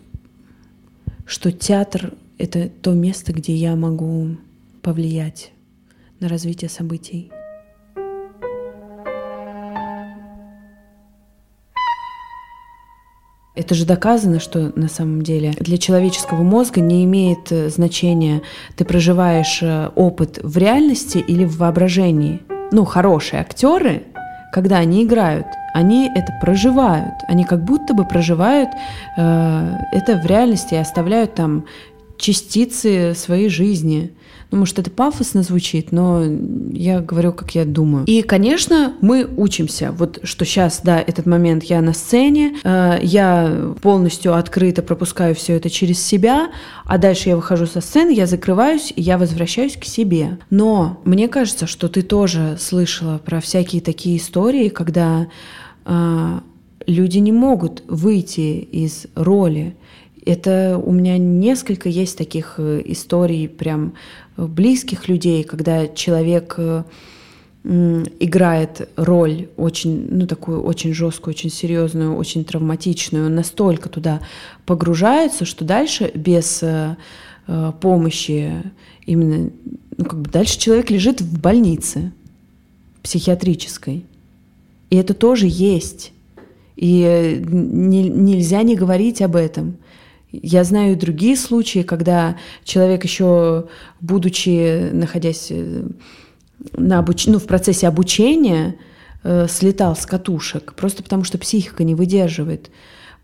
что 1.27 1.53
театр— 1.53 2.15
это 2.39 2.69
то 2.69 2.93
место, 2.93 3.33
где 3.33 3.55
я 3.55 3.77
могу 3.77 4.37
повлиять 4.83 5.53
на 6.19 6.29
развитие 6.29 6.69
событий. 6.69 7.31
Это 13.61 13.75
же 13.75 13.85
доказано, 13.85 14.41
что 14.41 14.73
на 14.75 14.89
самом 14.89 15.21
деле 15.21 15.53
для 15.61 15.77
человеческого 15.77 16.43
мозга 16.43 16.81
не 16.81 17.05
имеет 17.05 17.53
э, 17.53 17.69
значения, 17.69 18.41
ты 18.75 18.87
проживаешь 18.87 19.59
э, 19.61 19.91
опыт 19.97 20.39
в 20.43 20.57
реальности 20.57 21.19
или 21.19 21.45
в 21.45 21.59
воображении. 21.59 22.41
Ну, 22.73 22.87
хорошие 22.87 23.43
актеры, 23.43 24.05
когда 24.55 24.79
они 24.79 25.05
играют, 25.05 25.45
они 25.75 26.09
это 26.09 26.33
проживают, 26.41 27.13
они 27.29 27.45
как 27.45 27.63
будто 27.63 27.93
бы 27.93 28.07
проживают 28.07 28.71
э, 29.19 29.77
это 29.93 30.17
в 30.17 30.25
реальности 30.25 30.73
и 30.73 30.79
оставляют 30.79 31.35
там 31.35 31.67
частицы 32.21 33.15
своей 33.17 33.49
жизни. 33.49 34.13
Ну, 34.51 34.59
может, 34.59 34.79
это 34.79 34.91
пафосно 34.91 35.43
звучит, 35.43 35.93
но 35.93 36.25
я 36.73 37.01
говорю, 37.01 37.33
как 37.33 37.55
я 37.55 37.65
думаю. 37.65 38.05
И, 38.07 38.23
конечно, 38.23 38.95
мы 39.01 39.29
учимся. 39.37 39.93
Вот 39.93 40.19
что 40.25 40.45
сейчас, 40.45 40.81
да, 40.83 41.01
этот 41.01 41.27
момент 41.27 41.65
я 41.65 41.81
на 41.81 41.93
сцене, 41.93 42.57
э, 42.65 42.99
я 43.01 43.73
полностью 43.81 44.35
открыто 44.35 44.83
пропускаю 44.83 45.35
все 45.37 45.55
это 45.55 45.71
через 45.71 46.05
себя, 46.05 46.51
а 46.85 46.99
дальше 46.99 47.29
я 47.29 47.37
выхожу 47.37 47.67
со 47.67 47.81
сцены, 47.81 48.11
я 48.11 48.27
закрываюсь, 48.27 48.93
и 48.95 49.01
я 49.01 49.19
возвращаюсь 49.19 49.77
к 49.77 49.85
себе. 49.85 50.39
Но 50.51 51.01
мне 51.05 51.29
кажется, 51.29 51.69
что 51.69 51.89
ты 51.89 52.03
тоже 52.03 52.57
слышала 52.61 53.19
про 53.19 53.41
всякие 53.41 53.81
такие 53.81 54.17
истории, 54.17 54.69
когда 54.69 55.29
э, 55.85 56.41
люди 56.87 57.19
не 57.19 57.33
могут 57.33 57.85
выйти 57.87 58.59
из 58.59 59.07
роли. 59.15 59.77
Это 60.25 60.81
у 60.83 60.93
меня 60.93 61.19
несколько 61.19 61.89
есть 61.89 62.19
таких 62.19 62.55
э, 62.59 62.83
историй 62.85 63.49
прям 63.49 63.95
близких 64.37 65.09
людей, 65.09 65.45
когда 65.45 65.89
человек 65.89 66.55
э, 66.59 66.85
играет 67.63 68.89
роль 68.97 69.49
очень, 69.57 70.09
ну, 70.11 70.27
такую 70.27 70.63
очень 70.63 70.95
жесткую, 70.95 71.35
очень 71.35 71.51
серьезную, 71.51 72.17
очень 72.17 72.45
травматичную, 72.45 73.31
настолько 73.31 73.89
туда 73.89 74.21
погружается, 74.65 75.45
что 75.45 75.65
дальше 75.65 76.11
без 76.15 76.63
э, 76.63 76.97
э, 77.47 77.73
помощи 77.81 78.63
именно, 79.05 79.51
ну, 79.97 80.05
как 80.05 80.21
бы 80.21 80.31
дальше 80.31 80.59
человек 80.59 80.91
лежит 80.91 81.21
в 81.21 81.41
больнице 81.41 82.13
психиатрической. 83.03 84.05
И 84.89 84.97
это 84.97 85.13
тоже 85.13 85.47
есть. 85.49 86.13
И 86.77 87.43
не, 87.47 88.09
нельзя 88.09 88.63
не 88.63 88.75
говорить 88.75 89.21
об 89.21 89.37
этом. 89.37 89.77
Я 90.33 90.63
знаю 90.63 90.93
и 90.93 90.97
другие 90.97 91.37
случаи, 91.37 91.83
когда 91.83 92.37
человек 92.63 93.05
еще, 93.05 93.67
будучи, 94.01 94.91
находясь 94.93 95.49
э, 95.51 95.83
на 96.77 97.01
обуч... 97.01 97.27
ну, 97.27 97.39
в 97.39 97.47
процессе 97.47 97.89
обучения, 97.89 98.77
э, 99.25 99.49
слетал 99.49 99.97
с 99.97 100.07
катушек, 100.07 100.75
просто 100.75 101.03
потому 101.03 101.25
что 101.25 101.39
психика 101.39 101.83
не 101.83 101.97
выдерживает. 101.97 102.71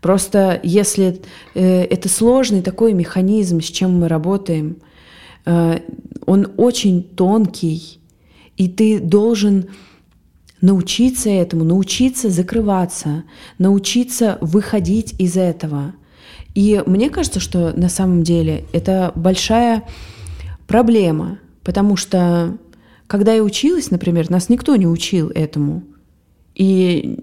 Просто 0.01 0.59
если 0.63 1.21
э, 1.55 1.83
это 1.83 2.09
сложный 2.09 2.61
такой 2.61 2.93
механизм, 2.93 3.61
с 3.61 3.65
чем 3.65 3.99
мы 3.99 4.09
работаем, 4.09 4.77
э, 5.45 5.79
он 6.25 6.51
очень 6.57 7.03
тонкий, 7.03 8.01
и 8.57 8.67
ты 8.67 8.99
должен 8.99 9.69
научиться 10.59 11.29
этому, 11.29 11.63
научиться 11.63 12.29
закрываться, 12.29 13.23
научиться 13.59 14.37
выходить 14.41 15.15
из 15.19 15.37
этого– 15.37 15.93
и 16.57 16.81
мне 16.87 17.11
кажется, 17.11 17.39
что 17.39 17.71
на 17.77 17.87
самом 17.87 18.23
деле 18.23 18.65
это 18.71 19.11
большая 19.13 19.83
проблема, 20.65 21.37
потому 21.63 21.95
что 21.97 22.57
когда 23.05 23.31
я 23.31 23.43
училась, 23.43 23.91
например, 23.91 24.31
нас 24.31 24.49
никто 24.49 24.75
не 24.75 24.87
учил 24.87 25.29
этому. 25.29 25.83
И, 26.55 27.19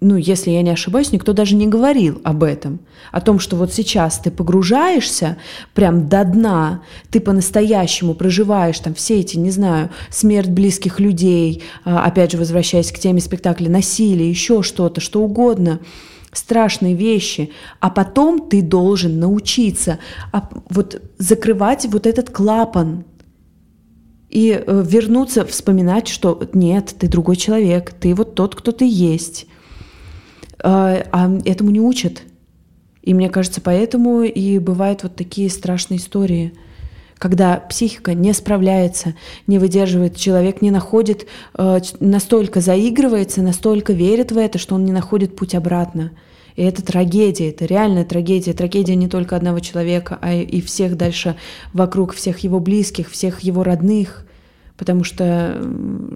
ну, 0.00 0.16
если 0.16 0.52
я 0.52 0.62
не 0.62 0.70
ошибаюсь, 0.70 1.12
никто 1.12 1.34
даже 1.34 1.54
не 1.54 1.66
говорил 1.66 2.22
об 2.24 2.42
этом. 2.42 2.80
О 3.12 3.20
том, 3.20 3.40
что 3.40 3.56
вот 3.56 3.74
сейчас 3.74 4.18
ты 4.18 4.30
погружаешься 4.30 5.36
прям 5.74 6.08
до 6.08 6.24
дна, 6.24 6.80
ты 7.10 7.20
по-настоящему 7.20 8.14
проживаешь 8.14 8.78
там 8.78 8.94
все 8.94 9.20
эти, 9.20 9.36
не 9.36 9.50
знаю, 9.50 9.90
смерть 10.08 10.48
близких 10.48 10.98
людей, 10.98 11.62
а, 11.84 12.06
опять 12.06 12.32
же, 12.32 12.38
возвращаясь 12.38 12.90
к 12.90 12.98
теме 12.98 13.20
спектакля, 13.20 13.68
насилие, 13.68 14.30
еще 14.30 14.62
что-то, 14.62 15.02
что 15.02 15.22
угодно– 15.22 15.80
страшные 16.32 16.94
вещи, 16.94 17.50
а 17.80 17.90
потом 17.90 18.48
ты 18.48 18.62
должен 18.62 19.18
научиться 19.18 19.98
а, 20.32 20.48
вот 20.68 21.02
закрывать 21.18 21.86
вот 21.86 22.06
этот 22.06 22.30
клапан 22.30 23.04
и 24.28 24.62
э, 24.64 24.84
вернуться, 24.86 25.44
вспоминать, 25.44 26.06
что 26.06 26.48
нет, 26.52 26.94
ты 26.98 27.08
другой 27.08 27.34
человек, 27.34 27.92
ты 27.92 28.14
вот 28.14 28.36
тот, 28.36 28.54
кто 28.54 28.70
ты 28.70 28.88
есть. 28.88 29.46
А, 30.62 31.04
а 31.10 31.38
этому 31.44 31.70
не 31.70 31.80
учат. 31.80 32.22
И 33.02 33.12
мне 33.12 33.28
кажется, 33.28 33.60
поэтому 33.60 34.22
и 34.22 34.58
бывают 34.58 35.02
вот 35.02 35.16
такие 35.16 35.50
страшные 35.50 35.98
истории– 35.98 36.54
когда 37.20 37.56
психика 37.56 38.14
не 38.14 38.32
справляется, 38.32 39.14
не 39.46 39.58
выдерживает, 39.58 40.16
человек 40.16 40.62
не 40.62 40.70
находит, 40.70 41.26
э, 41.54 41.80
настолько 42.00 42.62
заигрывается, 42.62 43.42
настолько 43.42 43.92
верит 43.92 44.32
в 44.32 44.38
это, 44.38 44.56
что 44.56 44.74
он 44.74 44.86
не 44.86 44.92
находит 44.92 45.36
путь 45.36 45.54
обратно. 45.54 46.12
И 46.56 46.62
это 46.62 46.82
трагедия, 46.82 47.50
это 47.50 47.66
реальная 47.66 48.06
трагедия. 48.06 48.54
Трагедия 48.54 48.96
не 48.96 49.06
только 49.06 49.36
одного 49.36 49.60
человека, 49.60 50.18
а 50.22 50.32
и 50.32 50.62
всех 50.62 50.96
дальше 50.96 51.36
вокруг, 51.74 52.14
всех 52.14 52.38
его 52.38 52.58
близких, 52.58 53.10
всех 53.10 53.40
его 53.40 53.64
родных 53.64 54.24
потому 54.80 55.04
что 55.04 55.62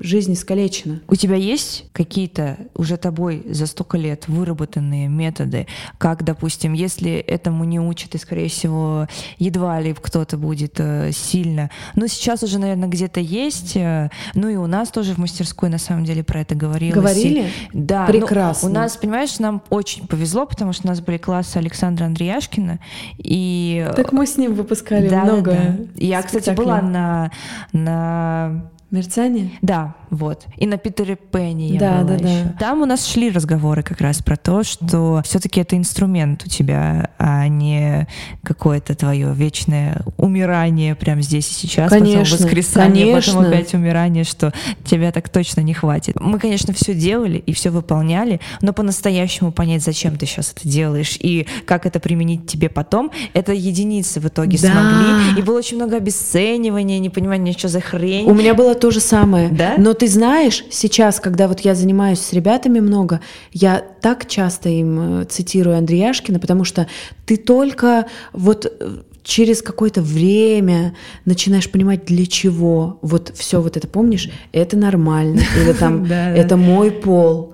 жизнь 0.01 0.33
искалечена. 0.33 1.01
У 1.07 1.17
тебя 1.17 1.37
есть 1.37 1.85
какие-то 1.93 2.57
уже 2.75 2.97
тобой 2.97 3.45
за 3.51 3.67
столько 3.67 3.99
лет 3.99 4.27
выработанные 4.27 5.07
методы, 5.07 5.67
как, 5.99 6.25
допустим, 6.25 6.73
если 6.73 7.13
этому 7.13 7.65
не 7.65 7.79
учат, 7.79 8.15
и, 8.15 8.19
скорее 8.19 8.49
всего, 8.49 9.07
едва 9.37 9.79
ли 9.83 9.93
кто-то 9.93 10.39
будет 10.39 10.77
э, 10.79 11.13
сильно, 11.13 11.71
но 11.95 12.07
сейчас 12.07 12.43
уже, 12.43 12.59
наверное, 12.59 12.89
где-то 12.89 13.21
есть, 13.21 13.77
э, 13.77 14.09
ну 14.33 14.49
и 14.49 14.57
у 14.57 14.67
нас 14.67 14.89
тоже 14.89 15.13
в 15.13 15.19
мастерской, 15.19 15.69
на 15.69 15.77
самом 15.77 16.07
деле, 16.07 16.25
про 16.25 16.41
это 16.41 16.55
говорилось. 16.55 16.95
Говорили? 16.95 17.51
Да. 17.75 18.07
Ну, 18.07 18.19
Прекрасно. 18.19 18.71
Ну, 18.71 18.75
у 18.75 18.79
нас, 18.79 18.97
понимаешь, 18.97 19.39
нам 19.41 19.63
очень 19.69 20.07
повезло, 20.07 20.47
потому 20.47 20.73
что 20.73 20.87
у 20.87 20.89
нас 20.89 21.03
были 21.03 21.19
классы 21.19 21.59
Александра 21.59 22.07
Андреяшкина, 22.07 22.79
и... 23.19 23.87
Так 23.95 24.13
мы 24.13 24.27
с 24.27 24.39
ним 24.39 24.55
выпускали 24.55 25.11
да, 25.11 25.25
много 25.25 25.51
да. 25.51 25.77
Я, 25.97 26.23
кстати, 26.23 26.49
была 26.49 26.81
на, 26.81 27.31
на 27.75 28.54
Мерцание? 28.95 29.51
Да, 29.61 29.97
вот. 30.15 30.45
И 30.57 30.67
на 30.67 30.77
Питере 30.77 31.17
Пенни 31.17 31.65
я 31.65 31.81
да, 31.81 31.99
была 32.03 32.19
да, 32.19 32.29
еще. 32.29 32.45
да. 32.45 32.55
Там 32.59 32.83
у 32.83 32.87
нас 32.87 33.07
шли 33.07 33.31
разговоры 33.31 33.83
как 33.83 34.01
раз 34.01 34.23
про 34.23 34.37
то, 34.37 34.63
что 34.63 35.23
все-таки 35.25 35.61
это 35.61 35.77
инструмент 35.77 36.43
у 36.47 36.49
тебя, 36.49 37.11
а 37.19 37.47
не 37.49 38.07
какое-то 38.43 38.95
твое 38.95 39.33
вечное 39.35 40.03
умирание 40.17 40.95
прямо 40.95 41.23
здесь 41.23 41.51
и 41.51 41.55
сейчас, 41.55 41.91
конечно, 41.91 42.25
потом 42.25 42.39
воскресание, 42.47 43.07
конечно. 43.07 43.35
потом 43.35 43.53
опять 43.53 43.75
умирание, 43.75 44.25
что 44.25 44.53
тебя 44.85 45.13
так 45.13 45.29
точно 45.29 45.61
не 45.61 45.75
хватит. 45.75 46.17
Мы, 46.21 46.39
конечно, 46.39 46.73
все 46.75 46.95
делали 46.95 47.39
и 47.39 47.53
все 47.53 47.71
выполняли, 47.71 48.41
но 48.61 48.73
по-настоящему 48.73 49.53
понять, 49.53 49.83
зачем 49.83 50.17
ты 50.17 50.27
сейчас 50.27 50.53
это 50.57 50.69
делаешь 50.69 51.17
и 51.21 51.47
как 51.67 51.87
это 51.87 52.01
применить 52.01 52.47
тебе 52.47 52.69
потом, 52.69 53.11
это 53.33 53.53
единицы 53.53 54.21
в 54.21 54.27
итоге 54.29 54.59
Да. 54.61 54.71
смогли. 54.73 55.41
И 55.41 55.43
было 55.43 55.59
очень 55.59 55.77
много 55.77 55.97
обесценивания, 55.97 56.99
непонимания, 56.99 57.53
что 57.53 57.69
за 57.69 57.81
хрень. 57.81 58.27
У 58.29 58.35
меня 58.35 58.55
было 58.55 58.75
то 58.75 58.91
же 58.91 59.01
самое. 59.01 59.49
Да? 59.49 59.75
Но 59.79 59.95
ты 59.95 60.04
знаешь, 60.07 60.65
сейчас, 60.71 61.21
когда 61.21 61.49
вот 61.49 61.61
я 61.61 61.75
занимаюсь 61.75 62.21
с 62.21 62.33
ребятами 62.33 62.81
много, 62.81 63.21
я 63.53 63.83
так 64.01 64.27
часто 64.27 64.69
им 64.69 65.21
э, 65.21 65.25
цитирую 65.25 65.77
Андреяшкина, 65.77 66.39
потому 66.39 66.65
что 66.65 66.87
ты 67.27 67.37
только 67.37 68.07
вот 68.33 68.67
э, 68.67 68.99
через 69.25 69.63
какое-то 69.63 70.03
время 70.03 70.95
начинаешь 71.25 71.71
понимать, 71.71 72.05
для 72.05 72.27
чего 72.27 72.99
вот 73.03 73.33
все 73.35 73.61
вот 73.61 73.77
это, 73.77 73.89
помнишь, 73.89 74.31
это 74.53 74.77
нормально, 74.77 75.41
или 75.61 75.73
там, 75.73 76.05
это 76.11 76.57
мой 76.57 76.91
пол. 76.91 77.54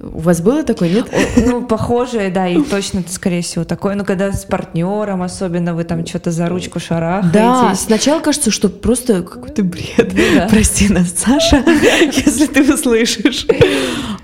У 0.00 0.20
вас 0.20 0.40
было 0.40 0.62
такое, 0.62 0.90
нет? 0.90 1.08
Ну, 1.36 1.66
похожее, 1.66 2.30
да, 2.30 2.46
и 2.46 2.62
точно, 2.62 3.02
скорее 3.08 3.42
всего, 3.42 3.64
такое. 3.64 3.96
Ну, 3.96 4.04
когда 4.04 4.30
с 4.30 4.44
партнером, 4.44 5.22
особенно 5.22 5.74
вы 5.74 5.82
там 5.82 6.06
что-то 6.06 6.30
за 6.30 6.48
ручку 6.48 6.78
шарахаетесь. 6.78 7.32
Да, 7.32 7.74
сначала 7.74 8.20
кажется, 8.20 8.52
что 8.52 8.68
просто 8.68 9.22
какой-то 9.22 9.64
бред. 9.64 10.14
Да. 10.36 10.46
Прости 10.48 10.88
нас, 10.92 11.12
Саша, 11.16 11.64
если 11.66 12.46
ты 12.46 12.72
услышишь. 12.72 13.46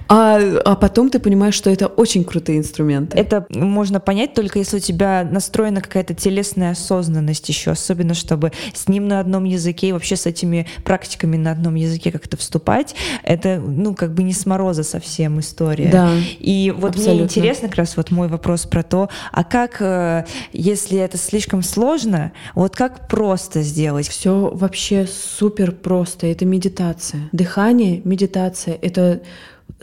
А, 0.09 0.39
а 0.65 0.77
потом 0.77 1.11
ты 1.11 1.19
понимаешь, 1.19 1.55
что 1.55 1.71
это 1.71 1.87
очень 1.87 2.25
крутые 2.25 2.59
инструменты. 2.59 3.17
Это 3.17 3.47
можно 3.51 4.01
понять 4.01 4.35
только 4.35 4.59
если 4.59 4.77
у 4.77 4.81
тебя 4.81 5.27
настроена 5.31 5.81
какая-то 5.81 6.15
телесная 6.15 6.73
осознанность 6.73 7.49
еще, 7.49 7.71
особенно 7.71 8.15
чтобы 8.15 8.53
с 8.75 8.89
ним 8.89 9.09
на 9.09 9.21
одном 9.21 9.45
языке 9.45 9.89
и 9.89 9.93
вообще 9.93 10.17
с 10.17 10.27
этими 10.27 10.67
практиками 10.85 11.37
на 11.37 11.53
одном 11.53 11.75
языке 11.75 12.11
как-то 12.13 12.37
вступать. 12.37 12.95
Это, 13.23 13.61
ну, 13.61 13.95
как 13.95 14.15
бы 14.15 14.23
не 14.23 14.33
с 14.33 14.47
мороза 14.47 14.83
совсем 14.83 15.41
история. 15.41 15.89
Да, 15.91 16.13
И 16.39 16.73
вот 16.77 16.91
абсолютно. 16.91 17.15
мне 17.15 17.23
интересно 17.25 17.69
как 17.69 17.79
раз 17.79 17.97
вот 17.97 18.11
мой 18.11 18.29
вопрос 18.29 18.67
про 18.67 18.83
то, 18.83 19.09
а 19.33 19.45
как, 19.45 19.81
э, 19.81 20.25
если 20.53 20.99
это 20.99 21.17
слишком 21.19 21.63
сложно, 21.63 22.33
вот 22.55 22.77
как 22.77 23.09
просто 23.09 23.63
сделать? 23.63 24.09
Все 24.09 24.51
вообще 24.53 25.07
супер 25.07 25.73
просто. 25.73 26.27
Это 26.27 26.45
медитация. 26.45 27.29
Дыхание, 27.33 28.01
медитация— 28.05 28.79
это 28.83 29.23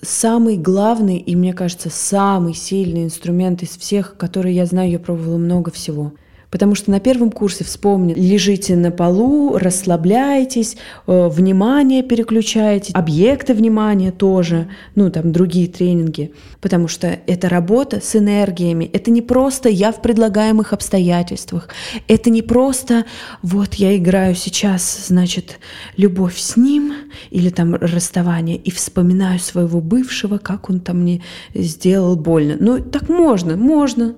самый 0.01 0.57
главный 0.57 1.17
и, 1.17 1.35
мне 1.35 1.53
кажется, 1.53 1.89
самый 1.89 2.53
сильный 2.53 3.05
инструмент 3.05 3.63
из 3.63 3.77
всех, 3.77 4.17
которые 4.17 4.55
я 4.55 4.65
знаю, 4.65 4.89
я 4.89 4.99
пробовала 4.99 5.37
много 5.37 5.71
всего. 5.71 6.13
Потому 6.51 6.75
что 6.75 6.91
на 6.91 6.99
первом 6.99 7.31
курсе, 7.31 7.63
вспомни, 7.63 8.13
лежите 8.13 8.75
на 8.75 8.91
полу, 8.91 9.57
расслабляетесь, 9.57 10.75
э, 11.07 11.29
внимание 11.29 12.03
переключаете, 12.03 12.91
объекты 12.93 13.53
внимания 13.53 14.11
тоже, 14.11 14.67
ну 14.95 15.09
там 15.09 15.31
другие 15.31 15.69
тренинги. 15.69 16.33
Потому 16.59 16.89
что 16.89 17.07
это 17.25 17.47
работа 17.47 18.01
с 18.01 18.17
энергиями. 18.17 18.89
Это 18.91 19.11
не 19.11 19.21
просто 19.21 19.69
я 19.69 19.93
в 19.93 20.01
предлагаемых 20.01 20.73
обстоятельствах. 20.73 21.69
Это 22.09 22.29
не 22.29 22.41
просто 22.41 23.05
вот 23.41 23.75
я 23.75 23.95
играю 23.95 24.35
сейчас, 24.35 25.07
значит, 25.07 25.59
любовь 25.95 26.37
с 26.37 26.57
ним 26.57 26.93
или 27.29 27.49
там 27.49 27.75
расставание 27.75 28.57
и 28.57 28.71
вспоминаю 28.71 29.39
своего 29.39 29.79
бывшего, 29.79 30.37
как 30.37 30.69
он 30.69 30.81
там 30.81 31.01
мне 31.01 31.21
сделал 31.53 32.17
больно. 32.17 32.57
Ну, 32.59 32.79
так 32.79 33.07
можно, 33.07 33.55
можно. 33.55 34.15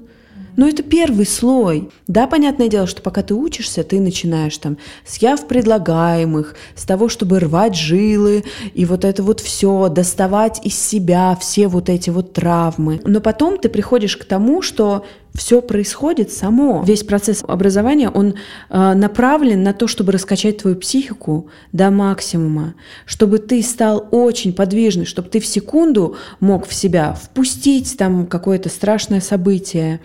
Но 0.56 0.68
это 0.68 0.84
первый 0.84 1.26
слой. 1.26 1.90
Да, 2.08 2.28
понятное 2.28 2.68
дело, 2.68 2.88
что 2.88 3.02
пока 3.02 3.24
ты 3.24 3.34
учишься, 3.34 3.84
ты 3.84 4.00
начинаешь 4.00 4.58
там 4.58 4.78
с 5.06 5.18
яв 5.18 5.48
предлагаемых, 5.48 6.56
с 6.76 6.84
того, 6.84 7.10
чтобы 7.10 7.40
рвать 7.40 7.76
жилы 7.76 8.44
и 8.74 8.86
вот 8.86 9.06
это 9.06 9.24
вот 9.24 9.40
все, 9.40 9.90
доставать 9.90 10.66
из 10.66 10.80
себя 10.80 11.38
все 11.40 11.68
вот 11.68 11.90
эти 11.90 12.10
вот 12.10 12.34
травмы. 12.34 13.02
Но 13.06 13.20
потом 13.20 13.58
ты 13.58 13.70
приходишь 13.70 14.18
к 14.18 14.26
тому, 14.26 14.62
что 14.62 15.06
все 15.34 15.62
происходит 15.62 16.32
само. 16.32 16.84
Весь 16.86 17.04
процесс 17.04 17.44
образования, 17.48 18.10
он 18.10 18.36
э, 18.70 18.94
направлен 18.94 19.64
на 19.64 19.74
то, 19.74 19.88
чтобы 19.88 20.12
раскачать 20.12 20.60
твою 20.60 20.76
психику 20.76 21.50
до 21.72 21.90
максимума, 21.90 22.76
чтобы 23.06 23.40
ты 23.40 23.64
стал 23.64 24.08
очень 24.12 24.54
подвижный, 24.54 25.06
чтобы 25.06 25.30
ты 25.30 25.40
в 25.40 25.46
секунду 25.46 26.18
мог 26.40 26.68
в 26.68 26.74
себя 26.74 27.14
впустить 27.14 27.98
там 27.98 28.28
какое-то 28.28 28.70
страшное 28.70 29.22
событие, 29.22 30.02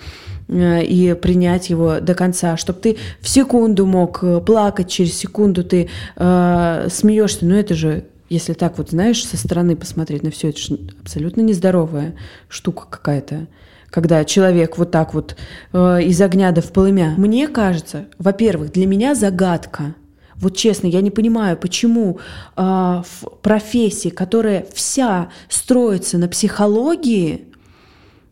э, 0.49 0.83
и 0.85 1.12
принять 1.12 1.69
его 1.69 2.01
до 2.01 2.14
конца, 2.14 2.57
чтобы 2.57 2.81
ты 2.81 2.97
в 3.21 3.29
секунду 3.29 3.85
мог 3.85 4.21
э, 4.23 4.41
плакать, 4.41 4.88
через 4.88 5.14
секунду 5.14 5.62
ты 5.62 5.91
э, 6.17 6.88
смеешься. 6.91 7.45
Но 7.45 7.55
это 7.55 7.75
же, 7.75 8.07
если 8.31 8.55
так 8.55 8.79
вот, 8.79 8.91
знаешь, 8.91 9.23
со 9.27 9.37
стороны 9.37 9.77
посмотреть 9.77 10.23
на 10.23 10.31
все, 10.31 10.49
это 10.49 10.59
же 10.59 10.79
абсолютно 11.03 11.43
нездоровая 11.43 12.14
штука 12.49 12.87
какая-то. 12.88 13.47
Когда 13.90 14.24
человек 14.24 14.77
вот 14.77 14.90
так 14.90 15.14
вот 15.14 15.37
э, 15.72 16.03
из 16.03 16.20
огня 16.20 16.53
до 16.53 16.61
в 16.61 16.72
полымя. 16.72 17.14
Мне 17.16 17.48
кажется, 17.48 18.07
во-первых, 18.18 18.72
для 18.72 18.87
меня 18.87 19.14
загадка. 19.14 19.94
Вот 20.35 20.57
честно, 20.57 20.87
я 20.87 21.01
не 21.01 21.11
понимаю, 21.11 21.57
почему 21.57 22.20
э, 22.57 22.62
в 22.62 23.05
профессии, 23.42 24.11
которая 24.11 24.66
вся 24.72 25.31
строится 25.48 26.18
на 26.18 26.29
психологии, 26.29 27.46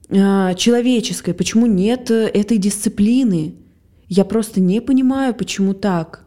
э, 0.08 0.54
человеческой, 0.56 1.34
почему 1.34 1.66
нет 1.66 2.10
э, 2.10 2.28
этой 2.28 2.58
дисциплины? 2.58 3.54
Я 4.08 4.24
просто 4.24 4.60
не 4.60 4.80
понимаю, 4.80 5.34
почему 5.34 5.74
так. 5.74 6.20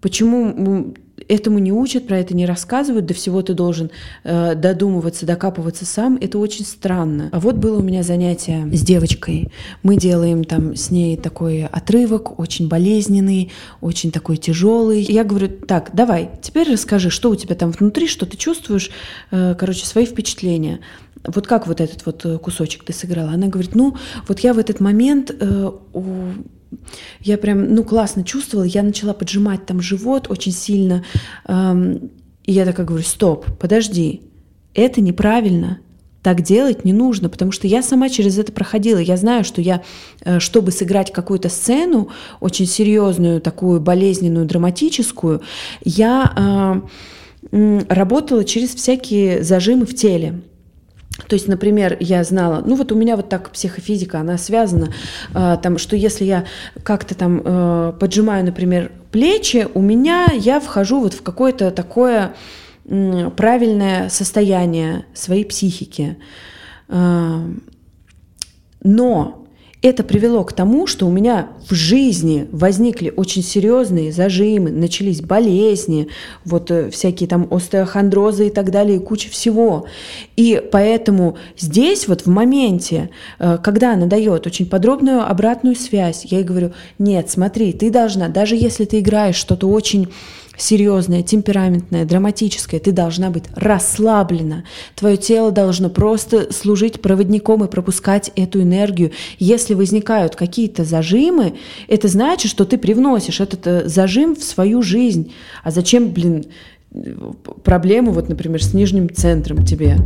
Почему 0.00 0.94
этому 1.30 1.58
не 1.58 1.72
учат, 1.72 2.06
про 2.06 2.18
это 2.18 2.34
не 2.34 2.44
рассказывают, 2.46 3.06
до 3.06 3.14
всего 3.14 3.40
ты 3.42 3.54
должен 3.54 3.90
э, 4.24 4.54
додумываться, 4.54 5.24
докапываться 5.26 5.86
сам. 5.86 6.18
Это 6.20 6.38
очень 6.38 6.64
странно. 6.64 7.28
А 7.32 7.40
вот 7.40 7.56
было 7.56 7.78
у 7.78 7.82
меня 7.82 8.02
занятие 8.02 8.68
с 8.72 8.82
девочкой. 8.82 9.50
Мы 9.82 9.96
делаем 9.96 10.44
там 10.44 10.74
с 10.76 10.90
ней 10.90 11.16
такой 11.16 11.64
отрывок, 11.64 12.38
очень 12.38 12.68
болезненный, 12.68 13.52
очень 13.80 14.10
такой 14.10 14.36
тяжелый. 14.36 15.02
Я 15.02 15.24
говорю, 15.24 15.48
так, 15.48 15.90
давай, 15.92 16.30
теперь 16.42 16.72
расскажи, 16.72 17.10
что 17.10 17.30
у 17.30 17.36
тебя 17.36 17.54
там 17.54 17.70
внутри, 17.70 18.08
что 18.08 18.26
ты 18.26 18.36
чувствуешь, 18.36 18.90
э, 19.30 19.54
короче, 19.58 19.86
свои 19.86 20.06
впечатления. 20.06 20.80
Вот 21.24 21.46
как 21.46 21.66
вот 21.66 21.80
этот 21.80 22.04
вот 22.06 22.24
э, 22.24 22.38
кусочек 22.38 22.84
ты 22.84 22.92
сыграла? 22.92 23.30
Она 23.30 23.46
говорит, 23.46 23.74
ну, 23.74 23.96
вот 24.26 24.40
я 24.40 24.52
в 24.52 24.58
этот 24.58 24.80
момент 24.80 25.30
э, 25.38 25.70
у- 25.92 26.32
я 27.20 27.38
прям, 27.38 27.74
ну, 27.74 27.84
классно 27.84 28.24
чувствовала, 28.24 28.64
я 28.64 28.82
начала 28.82 29.12
поджимать 29.12 29.66
там 29.66 29.80
живот 29.80 30.26
очень 30.30 30.52
сильно, 30.52 31.04
эм, 31.46 32.10
и 32.44 32.52
я 32.52 32.64
такая 32.64 32.86
говорю, 32.86 33.04
стоп, 33.04 33.46
подожди, 33.58 34.22
это 34.74 35.00
неправильно, 35.00 35.78
так 36.22 36.42
делать 36.42 36.84
не 36.84 36.92
нужно, 36.92 37.28
потому 37.28 37.50
что 37.50 37.66
я 37.66 37.82
сама 37.82 38.08
через 38.08 38.38
это 38.38 38.52
проходила. 38.52 38.98
Я 38.98 39.16
знаю, 39.16 39.44
что 39.44 39.60
я, 39.60 39.82
э, 40.22 40.38
чтобы 40.38 40.70
сыграть 40.70 41.12
какую-то 41.12 41.48
сцену, 41.48 42.10
очень 42.40 42.66
серьезную, 42.66 43.40
такую 43.40 43.80
болезненную, 43.80 44.46
драматическую, 44.46 45.40
я 45.82 46.82
э, 47.52 47.80
работала 47.88 48.44
через 48.44 48.74
всякие 48.74 49.42
зажимы 49.42 49.86
в 49.86 49.94
теле. 49.94 50.42
То 51.26 51.34
есть, 51.34 51.48
например, 51.48 51.96
я 52.00 52.22
знала, 52.24 52.62
ну 52.64 52.76
вот 52.76 52.92
у 52.92 52.94
меня 52.94 53.16
вот 53.16 53.28
так 53.28 53.50
психофизика, 53.50 54.20
она 54.20 54.38
связана, 54.38 54.92
э, 55.34 55.58
там, 55.62 55.78
что 55.78 55.96
если 55.96 56.24
я 56.24 56.44
как-то 56.82 57.14
там 57.14 57.42
э, 57.44 57.92
поджимаю, 57.98 58.44
например, 58.44 58.92
плечи, 59.10 59.68
у 59.74 59.80
меня 59.80 60.28
я 60.32 60.60
вхожу 60.60 61.00
вот 61.00 61.14
в 61.14 61.22
какое-то 61.22 61.70
такое 61.72 62.34
м, 62.86 63.30
правильное 63.32 64.08
состояние 64.08 65.04
своей 65.12 65.44
психики. 65.44 66.16
Э, 66.88 67.44
но 68.82 69.39
это 69.82 70.04
привело 70.04 70.44
к 70.44 70.52
тому, 70.52 70.86
что 70.86 71.06
у 71.06 71.10
меня 71.10 71.48
в 71.68 71.74
жизни 71.74 72.46
возникли 72.52 73.12
очень 73.16 73.42
серьезные 73.42 74.12
зажимы, 74.12 74.70
начались 74.70 75.22
болезни, 75.22 76.08
вот 76.44 76.70
э, 76.70 76.90
всякие 76.90 77.28
там 77.28 77.48
остеохондрозы 77.50 78.48
и 78.48 78.50
так 78.50 78.70
далее, 78.70 78.96
и 78.96 79.00
куча 79.00 79.30
всего. 79.30 79.86
И 80.36 80.62
поэтому 80.70 81.38
здесь 81.56 82.08
вот 82.08 82.22
в 82.22 82.26
моменте, 82.26 83.10
э, 83.38 83.58
когда 83.62 83.94
она 83.94 84.06
дает 84.06 84.46
очень 84.46 84.66
подробную 84.66 85.28
обратную 85.28 85.76
связь, 85.76 86.26
я 86.26 86.38
ей 86.38 86.44
говорю, 86.44 86.72
нет, 86.98 87.30
смотри, 87.30 87.72
ты 87.72 87.90
должна, 87.90 88.28
даже 88.28 88.56
если 88.56 88.84
ты 88.84 89.00
играешь 89.00 89.36
что-то 89.36 89.66
очень 89.66 90.08
серьезное, 90.60 91.22
темпераментное, 91.22 92.04
драматическое, 92.04 92.80
ты 92.80 92.92
должна 92.92 93.30
быть 93.30 93.44
расслаблена. 93.54 94.64
Твое 94.94 95.16
тело 95.16 95.50
должно 95.50 95.90
просто 95.90 96.52
служить 96.52 97.00
проводником 97.00 97.64
и 97.64 97.68
пропускать 97.68 98.30
эту 98.36 98.62
энергию. 98.62 99.12
Если 99.38 99.74
возникают 99.74 100.36
какие-то 100.36 100.84
зажимы, 100.84 101.54
это 101.88 102.08
значит, 102.08 102.50
что 102.50 102.64
ты 102.64 102.78
привносишь 102.78 103.40
этот 103.40 103.66
э, 103.66 103.88
зажим 103.88 104.36
в 104.36 104.42
свою 104.42 104.82
жизнь. 104.82 105.32
А 105.62 105.70
зачем, 105.70 106.10
блин, 106.10 106.44
проблему, 107.64 108.12
вот, 108.12 108.28
например, 108.28 108.62
с 108.62 108.74
нижним 108.74 109.12
центром 109.14 109.64
тебе? 109.64 109.96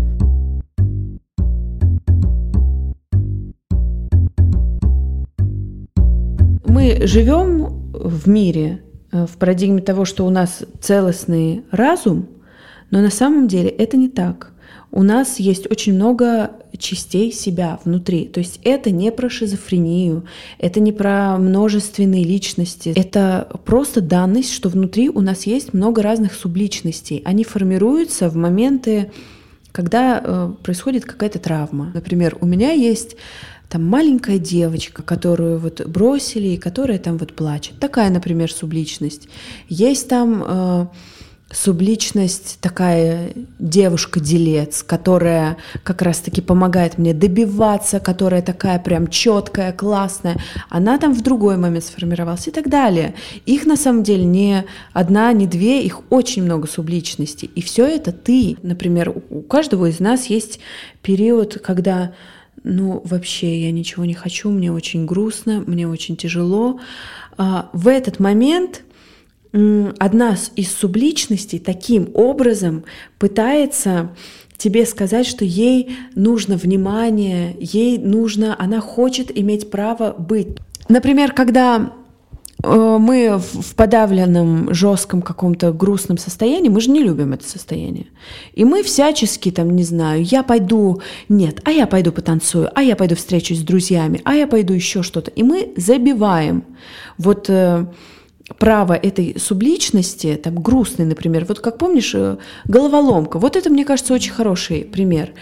мы 6.75 7.07
живем 7.07 7.93
в 7.93 8.29
мире 8.29 8.84
в 9.15 9.37
парадигме 9.39 9.81
того, 9.81 10.05
что 10.05 10.27
у 10.27 10.31
нас 10.31 10.65
целостный 10.81 11.63
разум, 11.71 12.29
но 12.91 13.01
на 13.01 13.11
самом 13.11 13.49
деле 13.49 13.69
это 13.71 13.97
не 13.97 14.09
так. 14.09 14.53
У 14.91 15.03
нас 15.03 15.41
есть 15.41 15.71
очень 15.71 15.95
много 15.95 16.53
частей 16.79 17.33
себя 17.33 17.81
внутри. 17.85 18.27
То 18.27 18.39
есть 18.39 18.61
это 18.63 18.91
не 18.91 19.11
про 19.11 19.29
шизофрению, 19.29 20.25
это 20.59 20.81
не 20.81 20.93
про 20.93 21.37
множественные 21.37 22.25
личности. 22.25 22.93
Это 22.95 23.49
просто 23.65 24.01
данность, 24.01 24.53
что 24.53 24.69
внутри 24.69 25.09
у 25.09 25.21
нас 25.21 25.47
есть 25.47 25.75
много 25.75 26.03
разных 26.03 26.35
субличностей. 26.35 27.23
Они 27.25 27.45
формируются 27.45 28.29
в 28.29 28.37
моменты, 28.37 29.11
когда 29.73 30.21
э, 30.23 30.53
происходит 30.63 31.05
какая-то 31.05 31.39
травма. 31.41 31.91
Например, 31.95 32.37
у 32.41 32.47
меня 32.47 32.71
есть 32.71 33.17
там 33.69 33.85
маленькая 33.85 34.39
девочка, 34.39 35.03
которую 35.03 35.59
вот 35.59 35.85
бросили 35.87 36.49
и 36.49 36.57
которая 36.57 36.99
там 36.99 37.19
вот 37.19 37.35
плачет. 37.35 37.79
Такая, 37.81 38.11
например, 38.11 38.53
субличность. 38.53 39.29
Есть 39.69 40.09
там 40.09 40.45
э, 40.47 40.87
субличность 41.55 42.59
такая 42.61 43.33
девушка-делец, 43.59 44.83
которая 44.83 45.57
как 45.83 46.03
раз-таки 46.03 46.41
помогает 46.41 46.99
мне 46.99 47.15
добиваться, 47.15 48.01
которая 48.01 48.43
такая 48.43 48.79
прям 48.79 49.07
четкая, 49.07 49.73
классная, 49.73 50.37
она 50.69 50.99
там 50.99 51.15
в 51.15 51.23
другой 51.23 51.57
момент 51.57 51.85
сформировалась 51.85 52.49
и 52.49 52.51
так 52.51 52.69
далее. 52.69 53.15
Их 53.47 53.67
на 53.67 53.77
самом 53.77 54.03
деле 54.03 54.25
не 54.25 54.65
одна, 54.93 55.33
не 55.33 55.47
две, 55.47 55.83
их 55.83 56.01
очень 56.11 56.43
много 56.43 56.67
субличностей. 56.67 57.51
И 57.55 57.63
все 57.63 57.87
это 57.87 58.13
ты. 58.13 58.57
Например, 58.63 59.15
у 59.31 59.43
каждого 59.43 59.87
из 59.87 60.01
нас 60.01 60.27
есть 60.27 60.61
период, 61.03 61.61
когда 61.63 62.13
ну, 62.63 63.03
вообще 63.05 63.65
я 63.65 63.73
ничего 63.73 64.05
не 64.05 64.15
хочу, 64.15 64.51
мне 64.51 64.73
очень 64.73 65.07
грустно, 65.07 65.63
мне 65.67 65.89
очень 65.89 66.17
тяжело. 66.17 66.81
А, 67.37 67.71
в 67.73 67.89
этот 67.89 68.21
момент 68.21 68.83
одна 69.99 70.37
из 70.57 70.73
субличностей 70.73 71.61
таким 71.61 72.11
образом 72.15 72.85
пытается 73.19 74.11
тебе 74.57 74.85
сказать, 74.87 75.27
что 75.27 75.45
ей 75.45 75.97
нужно 76.15 76.57
внимание, 76.57 77.57
ей 77.61 77.99
нужно, 77.99 78.57
она 78.59 78.81
хочет 78.81 79.37
иметь 79.37 79.71
право 79.71 80.13
быть. 80.17 80.49
Например, 80.89 81.33
когда 81.33 81.93
мы 82.65 83.39
в 83.39 83.75
подавленном, 83.75 84.73
жестком 84.75 85.23
каком-то 85.23 85.73
грустном 85.73 86.19
состоянии, 86.19 86.69
мы 86.69 86.81
же 86.81 86.91
не 86.91 87.03
любим 87.03 87.33
это 87.33 87.49
состояние. 87.49 88.07
И 88.53 88.65
мы 88.65 88.83
всячески, 88.83 89.51
там, 89.51 89.75
не 89.75 89.85
знаю, 89.85 90.23
я 90.23 90.43
пойду, 90.43 91.01
нет, 91.29 91.61
а 91.65 91.71
я 91.71 91.87
пойду 91.87 92.13
потанцую, 92.13 92.71
а 92.75 92.83
я 92.83 92.97
пойду 92.97 93.15
встречусь 93.15 93.61
с 93.61 93.63
друзьями, 93.63 94.21
а 94.25 94.35
я 94.35 94.47
пойду 94.47 94.73
еще 94.73 95.03
что-то. 95.03 95.31
И 95.31 95.43
мы 95.43 95.73
забиваем. 95.77 96.65
Вот 97.19 97.47
э, 97.49 97.87
право 98.59 98.93
этой 98.93 99.39
субличности, 99.39 100.39
там, 100.43 100.57
грустный, 100.57 101.07
например, 101.07 101.47
вот 101.49 101.61
как 101.61 101.79
помнишь, 101.79 102.15
э, 102.15 102.37
головоломка, 102.67 103.39
вот 103.39 103.57
это, 103.57 103.71
мне 103.71 103.85
кажется, 103.85 104.13
очень 104.13 104.33
хороший 104.33 104.85
пример. 104.85 105.33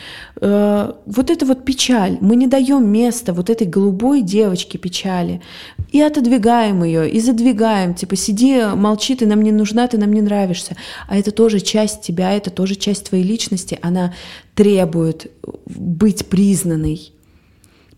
Э, 0.40 0.92
вот 1.06 1.30
это 1.30 1.44
вот 1.44 1.64
печаль, 1.64 2.18
мы 2.20 2.36
не 2.36 2.46
даем 2.46 2.88
места 2.88 3.32
вот 3.32 3.50
этой 3.50 3.66
голубой 3.66 4.22
девочке 4.22 4.78
печали, 4.78 5.42
и 5.90 6.00
отодвигаем 6.00 6.84
ее, 6.84 7.10
и 7.10 7.18
задвигаем, 7.18 7.94
типа, 7.94 8.14
сиди, 8.14 8.62
молчи, 8.74 9.16
ты 9.16 9.26
нам 9.26 9.42
не 9.42 9.52
нужна, 9.52 9.88
ты 9.88 9.98
нам 9.98 10.12
не 10.12 10.22
нравишься, 10.22 10.76
а 11.08 11.18
это 11.18 11.32
тоже 11.32 11.58
часть 11.58 12.02
тебя, 12.02 12.32
это 12.32 12.50
тоже 12.50 12.76
часть 12.76 13.08
твоей 13.08 13.24
личности, 13.24 13.78
она 13.82 14.14
требует 14.54 15.30
быть 15.66 16.26
признанной, 16.26 17.12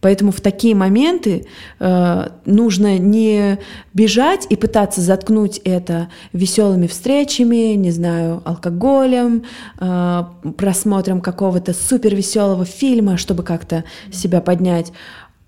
Поэтому 0.04 0.32
в 0.32 0.42
такие 0.42 0.74
моменты 0.74 1.46
э, 1.80 2.28
нужно 2.44 2.98
не 2.98 3.58
бежать 3.94 4.46
и 4.50 4.54
пытаться 4.54 5.00
заткнуть 5.00 5.56
это 5.64 6.10
веселыми 6.34 6.88
встречами, 6.88 7.72
не 7.72 7.90
знаю, 7.90 8.42
алкоголем, 8.44 9.44
э, 9.80 10.24
просмотром 10.58 11.22
какого-то 11.22 11.72
супер 11.72 12.14
веселого 12.14 12.66
фильма, 12.66 13.16
чтобы 13.16 13.44
как-то 13.44 13.84
себя 14.12 14.42
поднять. 14.42 14.92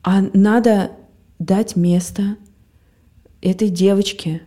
А 0.03 0.23
надо 0.33 0.93
дать 1.39 1.77
место 1.77 2.37
этой 3.43 3.69
девочке 3.69 4.41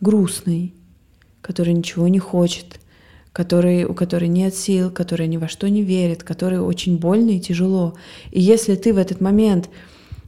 грустной, 0.00 0.72
которая 1.40 1.74
ничего 1.74 2.06
не 2.06 2.20
хочет, 2.20 2.78
который, 3.38 3.84
у 3.84 3.94
которой 3.94 4.28
нет 4.28 4.52
сил, 4.52 4.90
которая 4.90 5.28
ни 5.28 5.36
во 5.36 5.46
что 5.46 5.70
не 5.70 5.82
верит, 5.82 6.24
которой 6.24 6.58
очень 6.58 6.98
больно 6.98 7.30
и 7.30 7.38
тяжело. 7.38 7.94
И 8.32 8.40
если 8.40 8.74
ты 8.74 8.92
в 8.92 8.98
этот 8.98 9.20
момент 9.20 9.70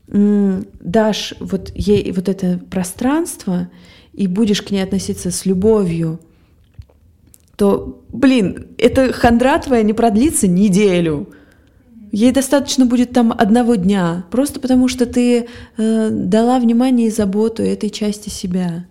дашь 0.07 1.35
вот 1.41 1.73
ей 1.75 2.13
вот 2.13 2.29
это 2.29 2.61
пространство 2.71 3.69
и 4.13 4.29
будешь 4.29 4.63
к 4.63 4.71
ней 4.71 4.83
относиться 4.85 5.33
с 5.33 5.45
любовью, 5.45 6.21
то, 7.57 8.01
блин, 8.11 8.69
эта 8.79 9.13
хандра 9.13 9.59
твоя 9.59 9.83
не 9.83 9.93
продлится 9.93 10.47
неделю. 10.47 11.31
Ей 12.13 12.31
достаточно 12.31 12.87
будет 12.87 13.11
там 13.11 13.33
одного 13.37 13.75
дня, 13.75 14.25
просто 14.31 14.61
потому 14.61 14.87
что 14.87 15.05
ты 15.05 15.49
э, 15.77 16.11
дала 16.13 16.61
внимание 16.61 17.09
и 17.09 17.11
заботу 17.11 17.65
этой 17.65 17.91
части 17.91 18.29
себя. 18.29 18.87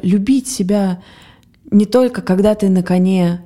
Любить 0.00 0.46
себя 0.46 1.02
не 1.72 1.86
только 1.86 2.22
когда 2.22 2.54
ты 2.54 2.68
на 2.68 2.84
коне, 2.84 3.40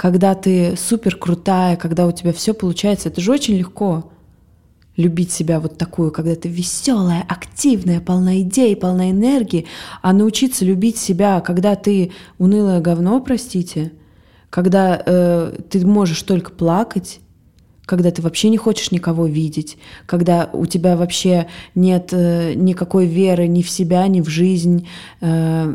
когда 0.00 0.34
ты 0.34 0.76
супер 0.78 1.14
крутая, 1.14 1.76
когда 1.76 2.06
у 2.06 2.12
тебя 2.12 2.32
все 2.32 2.54
получается, 2.54 3.10
это 3.10 3.20
же 3.20 3.32
очень 3.32 3.58
легко 3.58 4.10
любить 4.96 5.30
себя 5.30 5.60
вот 5.60 5.76
такую, 5.76 6.10
когда 6.10 6.34
ты 6.36 6.48
веселая, 6.48 7.22
активная, 7.28 8.00
полна 8.00 8.40
идей, 8.40 8.74
полна 8.76 9.10
энергии, 9.10 9.66
а 10.00 10.14
научиться 10.14 10.64
любить 10.64 10.96
себя, 10.96 11.42
когда 11.42 11.74
ты 11.74 12.12
унылое 12.38 12.80
говно, 12.80 13.20
простите, 13.20 13.92
когда 14.48 15.02
э, 15.04 15.58
ты 15.68 15.86
можешь 15.86 16.22
только 16.22 16.50
плакать, 16.50 17.20
когда 17.90 18.12
ты 18.12 18.22
вообще 18.22 18.50
не 18.50 18.56
хочешь 18.56 18.92
никого 18.92 19.26
видеть, 19.26 19.76
когда 20.06 20.48
у 20.52 20.64
тебя 20.66 20.96
вообще 20.96 21.48
нет 21.74 22.10
э, 22.12 22.54
никакой 22.54 23.06
веры 23.06 23.48
ни 23.48 23.62
в 23.62 23.68
себя, 23.68 24.06
ни 24.06 24.20
в 24.20 24.28
жизнь, 24.28 24.86
э, 25.20 25.74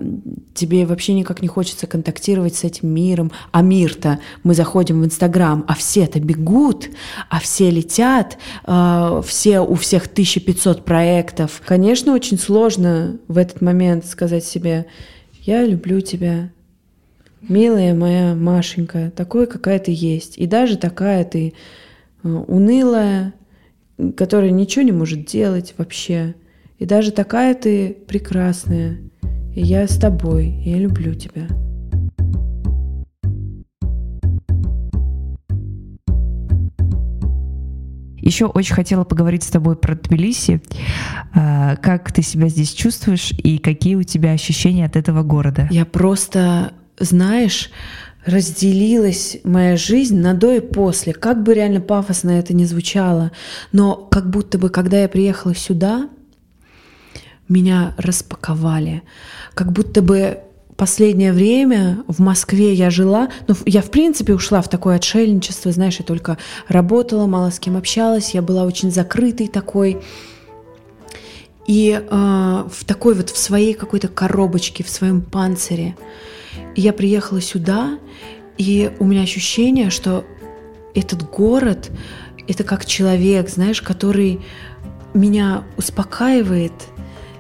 тебе 0.54 0.86
вообще 0.86 1.14
никак 1.14 1.42
не 1.42 1.50
хочется 1.50 1.88
контактировать 1.88 2.56
с 2.56 2.64
этим 2.64 2.88
миром. 2.88 3.34
А 3.52 3.62
мир-то, 3.62 4.20
мы 4.44 4.54
заходим 4.54 5.02
в 5.02 5.06
Инстаграм, 5.06 5.66
а 5.68 5.76
все-то 5.76 6.22
бегут, 6.22 6.88
а 7.30 7.42
все 7.42 7.70
летят, 7.70 8.38
э, 8.66 9.22
все, 9.28 9.60
у 9.60 9.76
всех 9.76 10.08
1500 10.08 10.86
проектов. 10.86 11.62
Конечно, 11.66 12.14
очень 12.14 12.40
сложно 12.40 13.18
в 13.28 13.38
этот 13.38 13.60
момент 13.60 14.06
сказать 14.06 14.46
себе, 14.46 14.86
я 15.42 15.66
люблю 15.66 16.00
тебя, 16.00 16.50
милая 17.42 17.94
моя 17.94 18.36
Машенька, 18.36 19.12
такой, 19.14 19.48
какая 19.48 19.80
ты 19.80 19.92
есть. 19.94 20.38
И 20.38 20.48
даже 20.48 20.78
такая 20.78 21.26
ты 21.26 21.54
унылая, 22.26 23.34
которая 24.18 24.52
ничего 24.52 24.84
не 24.84 24.92
может 24.92 25.26
делать 25.26 25.74
вообще. 25.78 26.36
И 26.80 26.86
даже 26.86 27.12
такая 27.12 27.54
ты 27.54 27.96
прекрасная. 28.08 28.98
И 29.56 29.62
я 29.62 29.88
с 29.88 29.98
тобой, 29.98 30.48
и 30.48 30.72
я 30.72 30.78
люблю 30.78 31.14
тебя. 31.14 31.48
Еще 38.18 38.48
очень 38.48 38.74
хотела 38.74 39.04
поговорить 39.04 39.44
с 39.44 39.50
тобой 39.50 39.76
про 39.76 39.96
Тбилиси. 39.96 40.60
Э, 41.36 41.76
как 41.78 42.12
ты 42.12 42.24
себя 42.24 42.50
здесь 42.50 42.74
чувствуешь 42.74 43.32
и 43.32 43.60
какие 43.60 43.94
у 43.94 44.02
тебя 44.02 44.32
ощущения 44.32 44.86
от 44.86 44.96
этого 44.96 45.22
города? 45.22 45.68
Я 45.70 45.86
просто, 45.86 46.74
знаешь, 47.00 47.70
разделилась 48.26 49.38
моя 49.44 49.78
жизнь 49.78 50.18
на 50.18 50.34
до 50.34 50.54
и 50.54 50.60
после. 50.60 51.14
Как 51.14 51.44
бы 51.44 51.54
реально 51.54 51.82
пафосно 51.82 52.32
это 52.32 52.54
ни 52.54 52.66
звучало, 52.66 53.32
но 53.72 53.96
как 53.96 54.30
будто 54.30 54.58
бы, 54.58 54.70
когда 54.70 55.02
я 55.02 55.08
приехала 55.08 55.56
сюда, 55.56 56.10
меня 57.48 57.94
распаковали. 57.98 59.04
Как 59.54 59.72
будто 59.72 60.02
бы 60.02 60.40
последнее 60.76 61.32
время 61.32 62.04
в 62.08 62.20
Москве 62.20 62.74
я 62.74 62.90
жила, 62.90 63.30
ну, 63.48 63.56
я 63.66 63.82
в 63.82 63.92
принципе 63.92 64.34
ушла 64.34 64.62
в 64.62 64.70
такое 64.70 64.98
отшельничество, 64.98 65.72
знаешь, 65.72 65.98
я 66.00 66.06
только 66.06 66.38
работала, 66.68 67.28
мало 67.28 67.50
с 67.50 67.60
кем 67.60 67.78
общалась, 67.78 68.34
я 68.34 68.42
была 68.42 68.64
очень 68.64 68.92
закрытой 68.92 69.48
такой, 69.48 70.02
и 71.66 71.92
э, 71.98 72.10
в 72.10 72.86
такой 72.86 73.16
вот 73.16 73.30
в 73.30 73.38
своей 73.38 73.74
какой-то 73.74 74.08
коробочке, 74.08 74.84
в 74.84 74.90
своем 74.90 75.22
панцире. 75.22 75.96
И 76.76 76.82
я 76.82 76.94
приехала 76.94 77.42
сюда, 77.42 78.00
и 78.58 78.92
у 79.00 79.06
меня 79.06 79.22
ощущение, 79.22 79.90
что 79.90 80.26
этот 80.94 81.30
город— 81.30 81.92
это 82.48 82.64
как 82.64 82.86
человек, 82.86 83.50
знаешь, 83.50 83.82
который 83.82 84.40
меня 85.14 85.64
успокаивает 85.78 86.74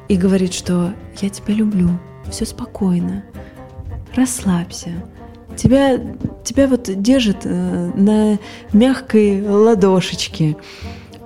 и 0.07 0.15
говорит, 0.15 0.53
что 0.53 0.93
я 1.21 1.29
тебя 1.29 1.53
люблю, 1.53 1.89
все 2.29 2.45
спокойно, 2.45 3.23
расслабься. 4.15 4.91
Тебя, 5.55 5.99
тебя 6.43 6.67
вот 6.67 6.89
держит 7.01 7.45
э, 7.45 7.91
на 7.95 8.37
мягкой 8.73 9.47
ладошечке. 9.47 10.57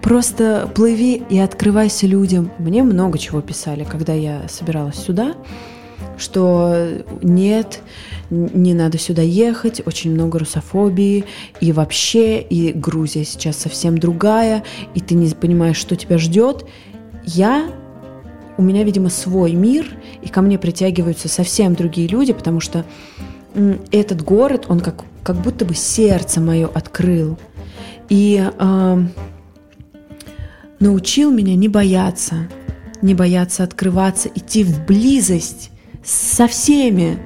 просто 0.02 0.70
плыви 0.76 1.24
и 1.30 1.40
открывайся 1.40 2.06
людям. 2.08 2.52
Мне 2.60 2.84
много 2.84 3.18
чего 3.18 3.42
писали, 3.42 3.84
когда 3.84 4.14
я 4.14 4.48
собиралась 4.48 4.96
сюда, 4.96 5.36
что 6.20 7.04
нет, 7.22 7.82
не 8.30 8.74
надо 8.74 8.98
сюда 8.98 9.22
ехать, 9.22 9.82
очень 9.86 10.14
много 10.14 10.40
русофобии, 10.40 11.26
и 11.62 11.72
вообще, 11.72 12.42
и 12.42 12.72
Грузия 12.74 13.26
сейчас 13.26 13.58
совсем 13.58 13.98
другая, 13.98 14.64
и 14.94 15.00
ты 15.00 15.16
не 15.16 15.30
понимаешь, 15.30 15.78
что 15.78 15.96
тебя 15.96 16.18
ждет. 16.18 16.66
Я 17.26 17.72
у 18.58 18.62
меня, 18.62 18.84
видимо, 18.84 19.10
свой 19.10 19.54
мир, 19.54 19.88
и 20.22 20.28
ко 20.28 20.42
мне 20.42 20.60
притягиваются 20.60 21.30
совсем 21.30 21.76
другие 21.76 22.08
люди, 22.08 22.34
потому 22.34 22.60
что 22.60 22.86
этот 23.92 24.22
город, 24.22 24.66
он 24.68 24.82
как, 24.82 25.04
как 25.24 25.38
будто 25.38 25.66
бы 25.66 25.74
сердце 25.74 26.42
мое 26.42 26.68
открыл. 26.68 27.38
И 28.10 28.44
э, 28.46 29.04
научил 30.80 31.32
меня 31.32 31.56
не 31.56 31.68
бояться, 31.68 32.50
не 33.02 33.14
бояться 33.14 33.64
открываться, 33.64 34.30
идти 34.34 34.64
в 34.64 34.86
близость 34.86 35.69
со 36.04 36.48
всеми. 36.48 37.20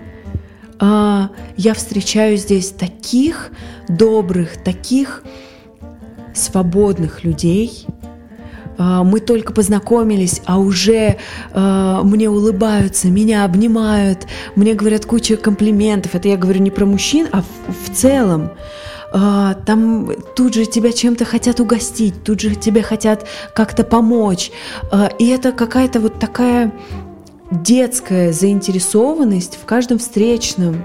Э, 0.79 1.27
я 1.57 1.73
встречаю 1.73 2.37
здесь 2.37 2.69
таких 2.69 3.51
добрых, 3.87 4.63
таких 4.63 5.23
свободных 6.33 7.23
людей– 7.23 7.87
а, 8.77 9.03
мы 9.03 9.19
только 9.19 9.53
познакомились, 9.53 10.41
а 10.45 10.59
уже 10.59 11.17
э, 11.53 11.99
мне 12.03 12.29
улыбаются, 12.29 13.07
меня 13.07 13.45
обнимают, 13.45 14.27
мне 14.55 14.73
говорят 14.73 15.05
кучу 15.05 15.37
комплиментов. 15.37 16.15
Это 16.15 16.27
я 16.29 16.37
говорю 16.37 16.61
не 16.61 16.71
про 16.71 16.85
мужчин, 16.85 17.27
а 17.31 17.41
в, 17.41 17.45
в 17.85 17.95
целом. 17.95 18.51
Там 19.11 20.09
тут 20.35 20.55
же 20.55 20.65
тебя 20.65 20.91
чем-то 20.91 21.23
хотят 21.23 21.59
угостить, 21.59 22.23
тут 22.23 22.39
же 22.39 22.55
тебе 22.55 22.81
хотят 22.81 23.27
как-то 23.53 23.83
помочь. 23.83 24.49
И 25.19 25.27
это 25.27 25.51
какая-то 25.51 25.99
вот 25.99 26.17
такая 26.17 26.73
детская 27.61 28.31
заинтересованность 28.31 29.57
в 29.61 29.65
каждом 29.65 29.99
встречном. 29.99 30.83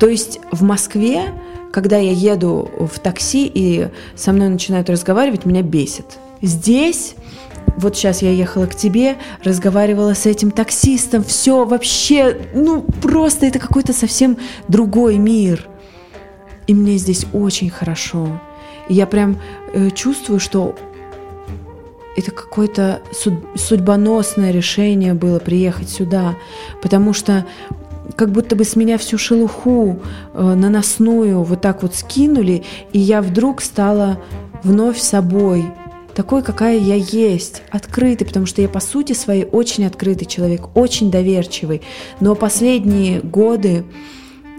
То 0.00 0.08
есть 0.08 0.40
в 0.50 0.62
Москве, 0.62 1.32
когда 1.72 1.98
я 1.98 2.12
еду 2.12 2.68
в 2.78 2.98
такси 2.98 3.50
и 3.52 3.88
со 4.16 4.32
мной 4.32 4.48
начинают 4.48 4.90
разговаривать, 4.90 5.44
меня 5.44 5.62
бесит. 5.62 6.18
Здесь 6.42 7.14
вот 7.76 7.96
сейчас 7.96 8.22
я 8.22 8.32
ехала 8.32 8.66
к 8.66 8.74
тебе, 8.74 9.16
разговаривала 9.44 10.14
с 10.14 10.26
этим 10.26 10.50
таксистом, 10.50 11.22
все 11.22 11.64
вообще, 11.64 12.36
ну 12.52 12.82
просто 12.82 13.46
это 13.46 13.60
какой-то 13.60 13.92
совсем 13.92 14.36
другой 14.66 15.18
мир. 15.18 15.68
И 16.66 16.74
мне 16.74 16.96
здесь 16.96 17.26
очень 17.32 17.70
хорошо. 17.70 18.40
И 18.88 18.94
я 18.94 19.06
прям 19.06 19.38
э, 19.72 19.90
чувствую, 19.90 20.40
что 20.40 20.74
это 22.18 22.32
какое-то 22.32 23.00
судьбоносное 23.54 24.50
решение 24.50 25.14
было 25.14 25.38
приехать 25.38 25.88
сюда, 25.88 26.34
потому 26.82 27.12
что 27.12 27.46
как 28.16 28.32
будто 28.32 28.56
бы 28.56 28.64
с 28.64 28.74
меня 28.74 28.98
всю 28.98 29.18
шелуху 29.18 30.00
э, 30.34 30.54
наносную 30.54 31.44
вот 31.44 31.60
так 31.60 31.82
вот 31.82 31.94
скинули, 31.94 32.64
и 32.92 32.98
я 32.98 33.22
вдруг 33.22 33.60
стала 33.62 34.18
вновь 34.64 34.98
собой, 34.98 35.66
такой, 36.16 36.42
какая 36.42 36.76
я 36.76 36.96
есть, 36.96 37.62
открытый, 37.70 38.26
потому 38.26 38.46
что 38.46 38.60
я 38.62 38.68
по 38.68 38.80
сути 38.80 39.12
своей 39.12 39.44
очень 39.44 39.86
открытый 39.86 40.26
человек, 40.26 40.76
очень 40.76 41.12
доверчивый. 41.12 41.82
Но 42.18 42.34
последние 42.34 43.20
годы 43.20 43.84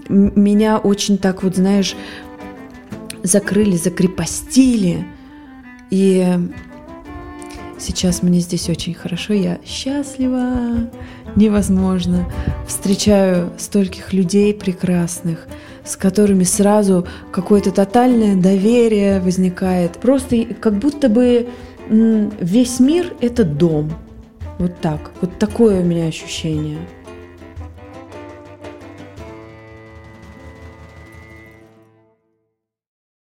меня 0.08 0.78
очень 0.78 1.18
так 1.18 1.42
вот, 1.42 1.56
знаешь, 1.56 1.94
закрыли, 3.22 3.76
закрепостили. 3.76 5.06
И 5.90 6.26
сейчас 7.80 8.22
мне 8.22 8.40
здесь 8.40 8.68
очень 8.68 8.94
хорошо, 8.94 9.32
я 9.32 9.58
счастлива, 9.64 10.90
невозможно. 11.36 12.26
Встречаю 12.66 13.52
стольких 13.58 14.12
людей 14.12 14.54
прекрасных– 14.54 15.46
с 15.84 15.96
которыми 15.96 16.44
сразу 16.44 17.06
какое-то 17.32 17.72
тотальное 17.72 18.36
доверие 18.36 19.20
возникает. 19.20 19.92
Просто 19.98 20.44
как 20.60 20.78
будто 20.78 21.08
бы 21.08 21.48
весь 21.88 22.80
мир– 22.80 23.12
это 23.20 23.44
дом. 23.44 23.92
Вот 24.58 24.80
так. 24.80 25.10
Вот 25.20 25.38
такое 25.38 25.80
у 25.80 25.84
меня 25.84 26.06
ощущение. 26.06 26.78